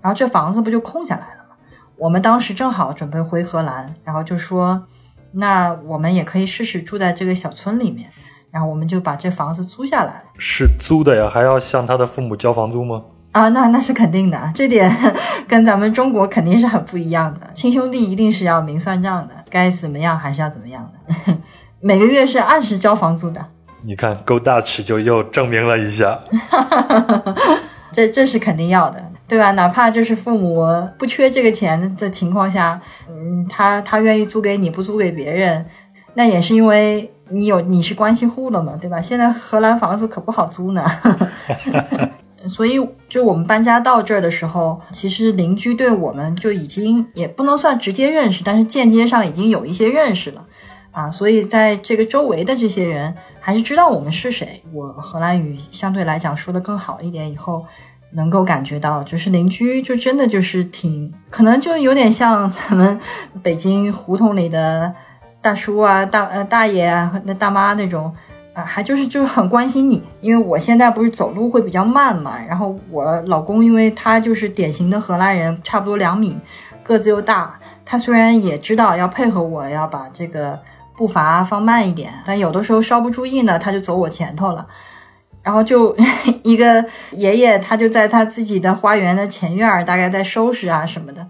[0.00, 1.56] 然后这房子不就空下来了吗？
[1.96, 4.86] 我们当时正好准备回荷兰，然后就说，
[5.32, 8.10] 那我们也可以试试住在这个小村里面。
[8.50, 13.02] 然后我们就把这房子租下来了，是租的呀，还要向他的父母交房租吗？
[13.32, 14.94] 啊，那那是肯定的，这点
[15.48, 17.50] 跟咱们中国肯定是很不一样的。
[17.54, 21.34] 亲兄弟一定是要明算账的，该怎么样还是要怎么样的，
[21.80, 23.44] 每个月是按时交房租的。
[23.84, 26.20] 你看，够大尺就又证明了一下，
[27.90, 29.50] 这这是肯定要的，对吧？
[29.52, 30.64] 哪怕就是父母
[30.98, 35.66] 不缺这个钱的情况下，嗯，他他愿意租给你，不租给别人，
[36.14, 37.10] 那也是因为。
[37.28, 39.00] 你有你是关系户了嘛，对吧？
[39.00, 40.84] 现在荷兰房子可不好租呢，
[42.48, 42.78] 所以
[43.08, 50.46] 就我们搬家到这儿的时候，其实邻居对我们就已经也不能算直接认识，但是间接上已经有一些认识了
[50.90, 51.10] 啊。
[51.10, 54.62] 所以在这个周围的这些人还是知道我们是谁。
[54.72, 57.64] 我荷兰语相对来讲说的更好一点，以后
[58.14, 62.98] 能够感觉到，就是邻居就真的就是挺可能就有点像咱们
[63.42, 64.94] 北京胡同里的。
[65.44, 68.14] 大叔啊，大呃大爷啊，那大妈那种
[68.54, 70.02] 啊，还就是就是很关心你。
[70.20, 76.38] 因为我现在不是走路会比较慢嘛，然后我老公因为他就是典型的荷兰人，差不多两米，
[76.82, 80.60] 个子又大，他虽然也知道要配合我要把这个
[80.94, 84.66] 步伐放慢一点，但有的时候稍不注意呢，他就走我前头了。
[85.42, 85.96] 然后就
[86.44, 91.26] 一个爷爷，他就在他自己的花园的前院儿，大概在收拾啊什么的。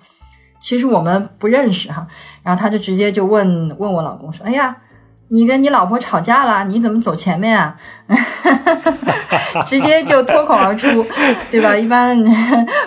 [0.61, 2.07] 其实我们不认识哈，
[2.43, 4.77] 然后他就直接就问问我老公说：“哎呀。”
[5.33, 7.75] 你跟你老婆吵架了，你怎么走前面啊？
[9.67, 10.87] 直接就脱口而出，
[11.51, 11.75] 对吧？
[11.75, 12.23] 一般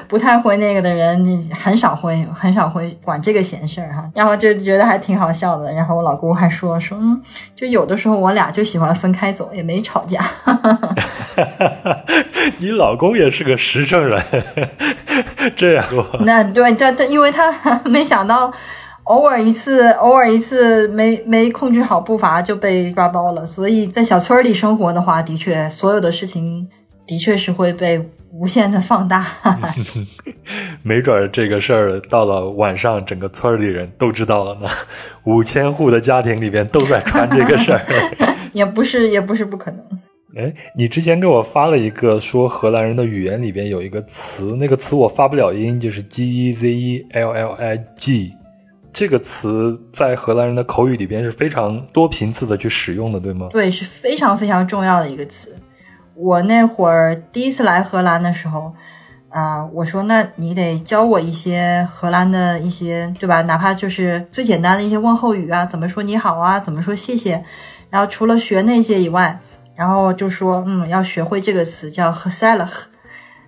[0.07, 4.07] 不太会那个的人，很少会很少会管这个闲事儿哈。
[4.13, 5.73] 然后就觉得还挺好笑的。
[5.73, 7.19] 然后我老公还说说，嗯，
[7.55, 10.23] 就有的时候我俩就喜欢分开走，也没吵架。
[12.59, 14.21] 你老公也是个实诚人，
[15.55, 15.83] 这样
[16.21, 17.51] 那对，这这，因为他
[17.85, 18.53] 没想到。
[19.05, 23.45] 偶尔一次，偶尔一次没没控制好步伐就被抓包了。
[23.45, 26.67] 所以在小村里生活的话，的确所有的事情
[27.05, 28.01] 的确是会被
[28.31, 29.25] 无限的放大。
[30.81, 34.67] 没准这个事儿到了晚上，整个村里人都知道了呢。
[35.25, 37.81] 五千户的家庭里边都在传这个事儿，
[38.53, 39.79] 也不是也不是不可能。
[40.35, 48.33] 哎，你之前给我发了一个说荷兰人的语言里边有一个词，那个词我发不了音，就是 G E Z E L L I G。
[48.95, 53.49] 这个词在荷兰人的口语里边是非常多频次的去使用的，对吗？
[53.51, 55.53] 对，是非常非常重要的一个词。
[56.13, 58.73] 我那会儿第一次来荷兰的时候，
[59.27, 63.41] 啊，我说那你得教我一些荷兰的一些，对吧？
[63.41, 67.43] 哪怕就是最简单的一些问候语啊，怎么说你好啊，怎么说谢谢。
[67.89, 69.37] 然后除了学那些以外，
[69.75, 72.65] 然后就说，嗯，要学会这个词叫 h e s e l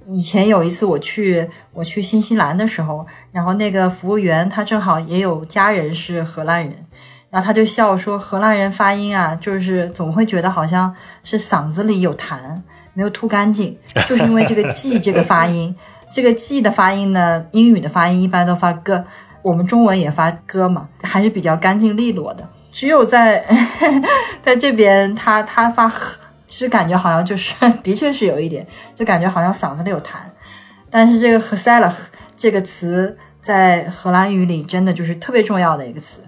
[0.10, 3.06] 以前有一次我去我去新西兰的时候，
[3.38, 6.74] 然后那个服务员他正好也有家人是荷兰人，
[7.30, 10.92] 然后他就笑说荷兰人发音啊，就是总会觉得好像
[11.24, 12.36] 是嗓子里有痰
[12.96, 13.78] 没有吐干净，
[14.10, 15.76] 就是因为这个 g 这个发音，
[16.12, 19.04] 这个 g 的发音呢，英语的发音一般都发 g，
[19.44, 23.46] 我们中文也发 g 嘛，还是比较干净利落的，只有在
[24.42, 25.88] 在这边他他发
[26.48, 28.66] 其实感觉好像就是的确是有一点，
[28.96, 30.16] 就感觉好像嗓子里有痰。
[30.90, 32.08] 但是这个 gezellig
[32.38, 33.18] 这个词
[33.48, 36.20] 在荷兰语里真的就是特别重要的一个词，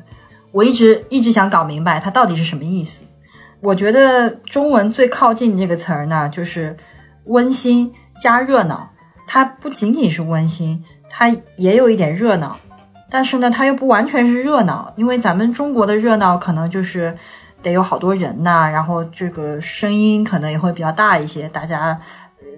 [0.54, 3.04] 我一直一直想搞明白它到底是什么意思。
[3.60, 6.78] 我觉得中文最靠近这个词儿呢，就是
[7.26, 8.92] 温馨加热闹。
[9.28, 12.58] 它不仅仅是温馨，它也有一点热闹，
[13.10, 17.14] 但是呢，它又不完全是热闹，因为咱们中国的热闹可能就是
[17.62, 22.00] 得有好多人呐，然后这个声音可能也会比较大一些，大家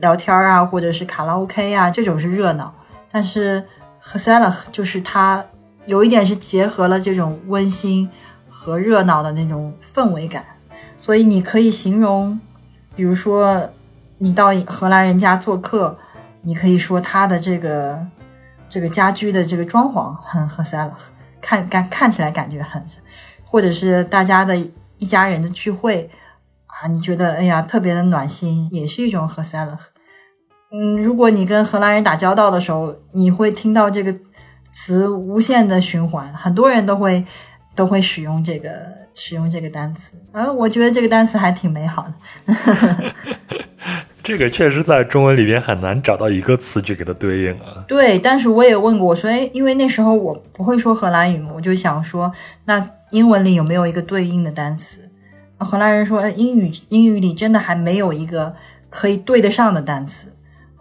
[0.01, 2.72] 聊天啊，或者是卡拉 OK 啊，这种是热闹。
[3.12, 3.62] 但是
[4.01, 5.45] h s e l a 就是它
[5.85, 8.09] 有一点是结合了这种温馨
[8.49, 10.43] 和热闹的那种氛围感，
[10.97, 12.39] 所以你可以形容，
[12.95, 13.69] 比如说
[14.17, 15.97] 你到荷兰人家做客。
[16.43, 18.03] 你可以说他的这个
[18.67, 20.91] 这个家居的这个装潢很和 s e l
[21.39, 22.83] 看感看起来感觉很，
[23.43, 24.57] 或者是大家的
[24.97, 26.09] 一家人的聚会
[26.65, 29.77] 啊，你觉得哎呀特别的暖心，也是一种和 s e l
[30.74, 34.15] 嗯，如果你跟荷兰人打交道的时候，你会听到这个
[34.72, 37.26] 词无限的循环，很多人都会
[37.76, 38.69] 都会使用这个
[39.13, 42.13] 使用这个单词，啊，我觉得这个单词还挺美好的。
[44.24, 47.84] 这个确实在中文里边很难找到一个词去给它对应啊。
[47.88, 52.32] 对，但是我也问过，我说，哎，因为那时候我不会说荷兰语嘛，我就想说，
[52.65, 55.09] 那英文里有没有一个对应的单词？
[55.57, 58.55] 荷兰人说，英语英语里真的还没有一个
[58.89, 60.30] 可以对得上的单词。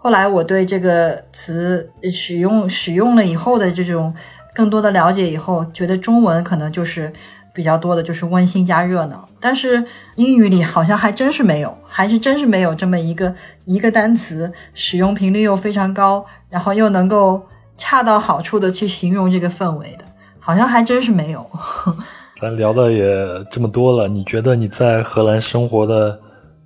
[0.01, 4.13] 后来我对这个词使用使用了以后的这种
[4.53, 7.13] 更多的了解以后，觉得中文可能就是。
[7.53, 9.83] 比较多的就是温馨加热闹，但是
[10.15, 13.35] 英语里好像还真是没有，还是真是没有这么一个
[13.65, 17.45] 一个单词，使用频率又非常高，然后又能够
[17.75, 20.05] 恰到好处的去形容这个氛围的，
[20.39, 21.45] 好像还真是没有。
[22.39, 23.05] 咱聊的也
[23.51, 26.17] 这么多了，你觉得你在荷兰生活的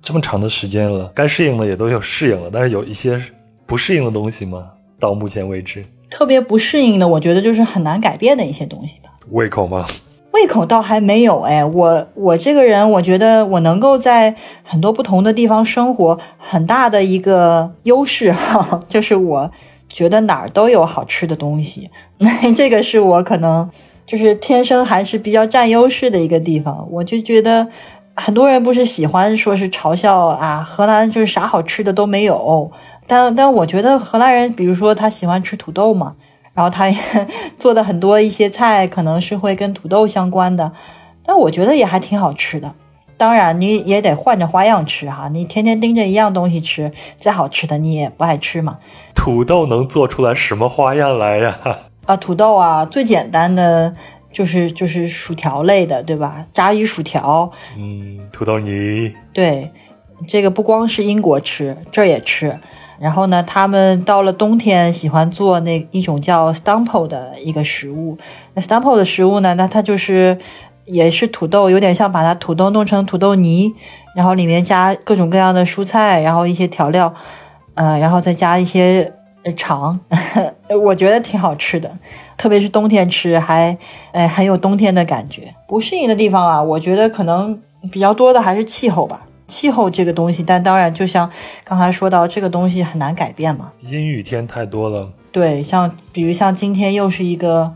[0.06, 3.20] 这么长的时间了，该适应的也都有适应了，但是有一些
[3.66, 4.64] 不适应的东西吗？
[5.00, 9.10] 到目前为止，特别不适应的，我觉得就是很难改变的一些东西吧。
[9.30, 9.84] 胃口吗？
[10.30, 14.32] 胃口倒还没有哎，我我这个人，我觉得我能够在
[14.62, 19.50] 很多不同的地方生活，很大的一个优势哈，就是我
[19.88, 21.90] 觉得哪儿都有好吃的东西，
[22.56, 23.68] 这个是我可能
[24.06, 26.86] 就是天生还是比较占优势的一个地方。
[26.92, 27.66] 我就觉得
[28.16, 32.72] 很多人不是喜欢说是嘲笑啊，荷兰就是啥好吃的都没有，
[33.06, 36.16] 但但我觉得荷兰人，比如说他喜欢吃土豆嘛。
[36.54, 36.96] 然后他也
[37.58, 40.72] 做的很多一些菜，可能是会跟土豆相关的，
[41.22, 42.72] 但我觉得也还挺好吃的。
[43.18, 48.78] 当然，你也得换着花样吃哈，你天天盯着一样东西吃，再好吃的你也不爱吃嘛。
[49.14, 51.58] 土豆能做出来什么花样来呀？
[52.06, 53.94] 啊，土豆啊，最简单的
[54.36, 56.44] 就是就是薯条类的，对吧？
[56.52, 59.10] 炸鱼薯条，嗯，土豆泥。
[59.32, 59.70] 对，
[60.28, 62.54] 这个不光是英国吃，这儿也吃。
[63.00, 68.18] 然后呢，他们到了冬天喜欢做那一种叫 stampo 的一个食物。
[68.52, 70.36] 那 stampo 的食物呢，那它就是
[70.84, 73.72] 也是土豆，有点像把它土豆弄成土豆泥，
[74.14, 77.14] 然后里面加各种各样的蔬菜，然后一些调料，
[77.72, 79.10] 呃，然后再加一些
[79.54, 79.98] 肠，
[80.82, 81.90] 我觉得挺好吃的。
[82.36, 83.76] 特别是冬天吃，还
[84.12, 85.54] 哎很有冬天的感觉。
[85.66, 87.58] 不适应的地方啊，我觉得可能
[87.90, 89.26] 比较多的还是气候吧。
[89.48, 91.30] 气候这个东西，但当然，就像
[91.62, 93.70] 刚才说到，这个东西很难改变嘛。
[93.80, 95.08] 阴雨天太多了。
[95.30, 97.72] 对，像比如像今天又是一个，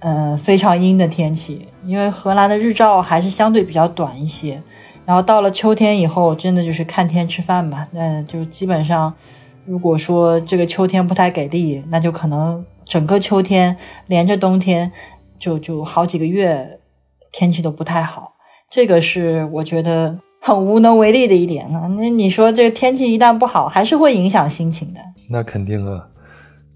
[0.00, 1.68] 呃，非常阴的天气。
[1.84, 4.60] 因为荷兰的日照还是相对比较短一些，
[5.04, 7.86] 然后到了秋天以后，真的就是看天吃饭吧。
[7.92, 9.14] 那就基本上，
[9.66, 14.90] 如果说这个秋天不太给力，那就可能整个秋天连着冬天，
[15.38, 16.78] 就就好几个月
[17.32, 18.34] 天气都不太好。
[18.70, 20.18] 这个是我觉得。
[20.38, 21.88] 很无能为力的一点啊。
[21.96, 25.00] 那你说这个天气一旦不好，还是会影响心情的。
[25.28, 26.06] 那肯定啊。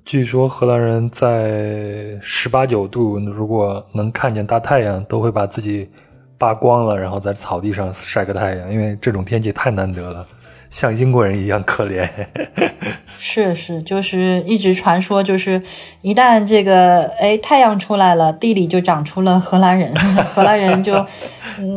[0.04, 5.88] 据说荷兰人在十八九度，如果能看见大太阳，都会把自己
[6.36, 10.26] 扒光了，然后在草地上晒个太阳，因为这种天气太难得了。
[10.70, 12.08] 像英国人一样可怜，
[13.18, 15.60] 是是，就是一直传说，就是
[16.00, 19.92] 一旦这个哎太阳出来了，地里就长出了荷兰人，
[20.24, 21.04] 荷兰人就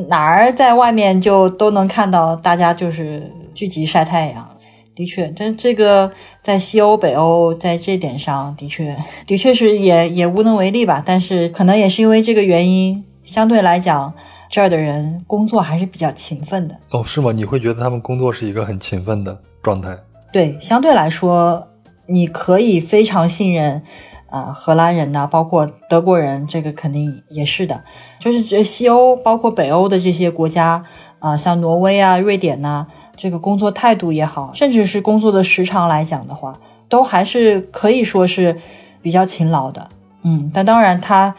[0.10, 4.48] 哪儿在外面就都能看到，大家就是聚集晒太阳。
[4.96, 6.12] 的确，这这个
[6.44, 14.14] 在西欧、北欧在这点上的确的确是也也无能为力吧，但是可能也是因为这个原因，相对来讲。
[14.54, 17.32] 这儿的人工作还是比较勤奋的哦，是吗？
[17.32, 19.98] 你会觉得他们工作是一个很勤奋的状态？
[20.32, 21.70] 对，相对来说，
[22.06, 23.82] 你可以非常信任，
[24.30, 27.84] 啊，荷兰人呐，包括德国人，这个肯定也是的。
[28.20, 30.84] 就是这西欧，包括北欧的这些国家，
[31.18, 32.86] 啊，像挪威啊、瑞典呐，
[33.16, 38.56] 这个工作态度也好，甚至是工作的时长来讲的话，都还是可以说是
[39.02, 39.90] 比较勤劳的。
[40.26, 41.36] 嗯，但当然，他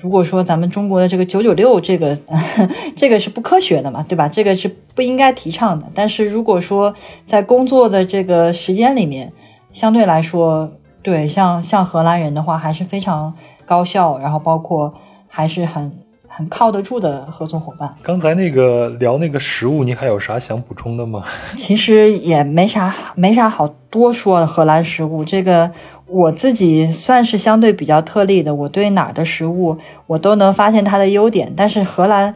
[0.00, 2.18] 如果说咱们中国的这个九九六，这个
[2.96, 4.26] 这个是不科学的嘛，对吧？
[4.26, 5.86] 这个是不应该提倡的。
[5.94, 6.94] 但是如果说
[7.26, 9.32] 在工作的这个时间里面，
[9.72, 10.72] 相对来说，
[11.02, 13.34] 对像像荷兰人的话，还是非常
[13.66, 14.94] 高效，然后包括
[15.28, 16.05] 还是很。
[16.36, 17.90] 很靠得住的合作伙伴。
[18.02, 21.24] 刚才那个聊那个食物，你还有啥想补充的吗？
[21.56, 24.46] 其实也没啥，没啥好多说的。
[24.46, 25.70] 荷兰食物这个，
[26.06, 28.54] 我自己算是相对比较特例的。
[28.54, 31.50] 我对哪儿的食物，我都能发现它的优点。
[31.56, 32.34] 但是荷兰，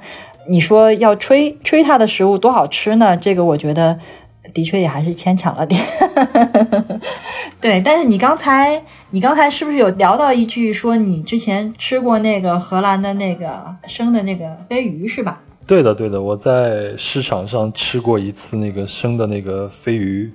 [0.49, 3.15] 你说要吹吹它的食物多好吃呢？
[3.15, 3.99] 这个我觉得。
[4.53, 5.81] 的确也还是牵强了点，
[7.61, 7.81] 对。
[7.85, 15.41] 但是你刚才，你刚才是不是有聊到一句，说你之前吃过那个荷兰的那个生的那个飞鱼是吧？
[15.67, 20.33] 对的，对的，我在市场上吃过一次那个生的那个飞鱼。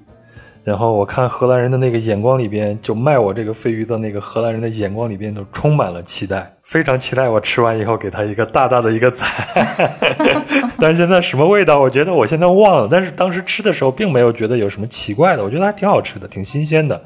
[0.63, 9.29] 然后我看荷兰人的那个眼光里边，就卖我这个飞鱼的那个荷兰人的眼光里边，就充满了期待，非常期待我吃完以后给他一个大大的一个赞。
[10.79, 11.79] 但是现在什么味道？
[11.79, 12.87] 我觉得我现在忘了。
[12.89, 17.01] 但是当时吃的时候并没有觉得有什么奇怪的，我觉得还挺好吃的，挺新鲜的。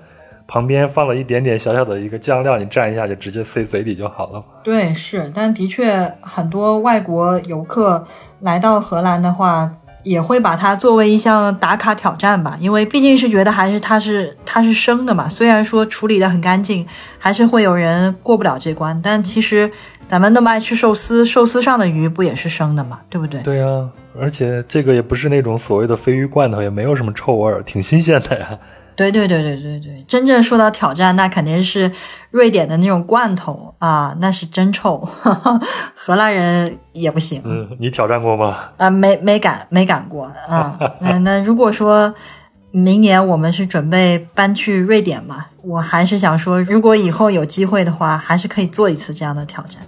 [0.47, 4.43] 旁边放了一点点小小的一个酱料，你蘸一下就直接塞嘴里就好了。
[4.63, 8.03] 对，是，但的确很多外国游客
[8.39, 9.71] 来到荷兰的话。
[10.03, 15.27] 也会把它作为一项打卡挑战吧，因为毕竟是觉得还是它是它是生的嘛。
[15.27, 16.85] 虽然说处理的很干净，
[17.17, 18.99] 还是会有人过不了这关。
[19.03, 19.69] 但其实
[20.07, 23.41] 咱们那么爱吃寿司，寿司上的鱼不也是生的嘛，对不对？
[23.41, 23.89] 对呀，
[24.19, 28.57] 而且这个也不是那种所谓的鲱鱼罐头，也没有什么臭味儿，挺新鲜的呀。
[28.99, 31.89] 对对对对对对，真正说到挑战，那肯定是
[32.31, 34.97] 瑞典的那种罐头啊，那是真臭，
[35.95, 37.41] 荷兰人也不行。
[37.45, 38.57] 嗯，你挑战过吗？
[38.75, 40.77] 啊，没没敢没敢过啊。
[40.99, 42.13] 那那如果说
[42.71, 49.81] 明年我们是准备搬去瑞典嘛，我还是想说，如果以后有机会的话，还是可以做一次这样的挑战。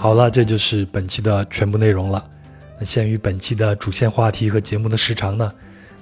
[0.00, 2.26] 好了，这就是本期的全部内容了。
[2.78, 5.52] 那限于本期的主线话题和节目的时长呢，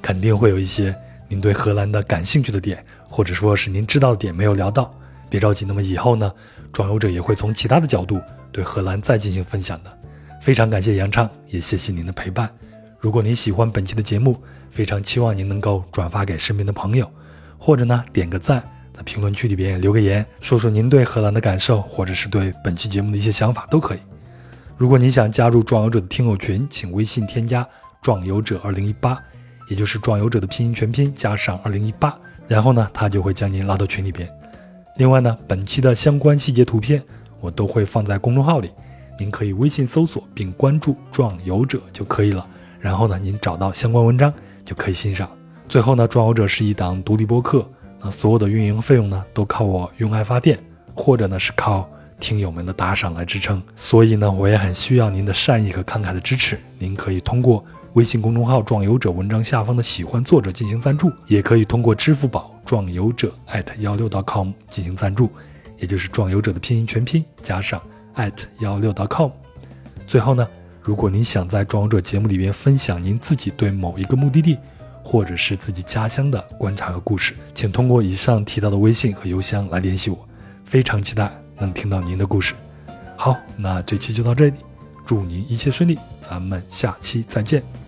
[0.01, 0.94] 肯定会有一些
[1.26, 4.94] 您对荷兰的感兴趣的点，或者说是您知道的点没有聊到。
[5.28, 6.32] 别着急，那么以后呢，
[6.72, 8.20] 壮游者也会从其他的角度
[8.53, 9.99] 对荷兰再进行分享的。
[10.40, 12.49] 非常感谢杨畅，也谢谢您的陪伴。
[13.01, 14.40] 如果您喜欢本期的节目，
[14.70, 17.11] 非常期望您能够转发给身边的朋友，
[17.59, 18.62] 或者呢点个赞。
[18.99, 23.99] 在评论区里边留个言，说说您对荷兰的感受，或者是对本期节目的一些想法都可以。
[24.76, 27.64] 如果你想加入壮游者的听友群，请微信添加
[28.03, 29.16] “壮游者二零一八”，
[29.70, 32.12] 也就是壮游者的拼音全拼加上二零一八，
[32.49, 34.28] 然后呢，他就会将您拉到群里边。
[34.96, 37.01] 另外呢，本期的相关细节图片
[37.40, 38.68] 我都会放在公众号里，
[39.16, 42.44] 您可以微信搜索并关注“壮游者”就可以了。
[42.80, 44.34] 然后呢，您找到相关文章
[44.64, 45.30] 就可以欣赏。
[45.68, 47.64] 最后呢，壮游者是一档独立播客。
[48.01, 50.59] 那所有的运营费用呢，都靠我用爱发电，
[50.94, 51.88] 或者呢是靠
[52.20, 53.62] 听友们的打赏来支撑。
[53.74, 56.59] 所以呢，我也很需要您的善意和慷慨的支持。
[56.78, 63.32] 您可以通过微信公众号“壮游者”文章下方的“喜欢作者”进行赞助，也可以通过支付宝“壮游者”
[63.80, 65.30] 幺六 .com 进行赞助，
[65.78, 67.80] 也就是“壮游者”的拼音全拼加上
[68.61, 69.30] 幺六 .com。
[70.07, 70.46] 最后呢，
[70.82, 74.57] 如果您想在“壮游者”节目里边分享您自己对某一个目的地，
[75.11, 80.28] 或者是自己家乡的观察和故事，请通过以上提到的微信和邮箱来联系我，
[80.66, 82.52] 非常期待能听到您的故事。
[83.16, 84.59] 好，那这期就到这里，
[85.06, 87.88] 祝您一切顺利，咱们下期再见。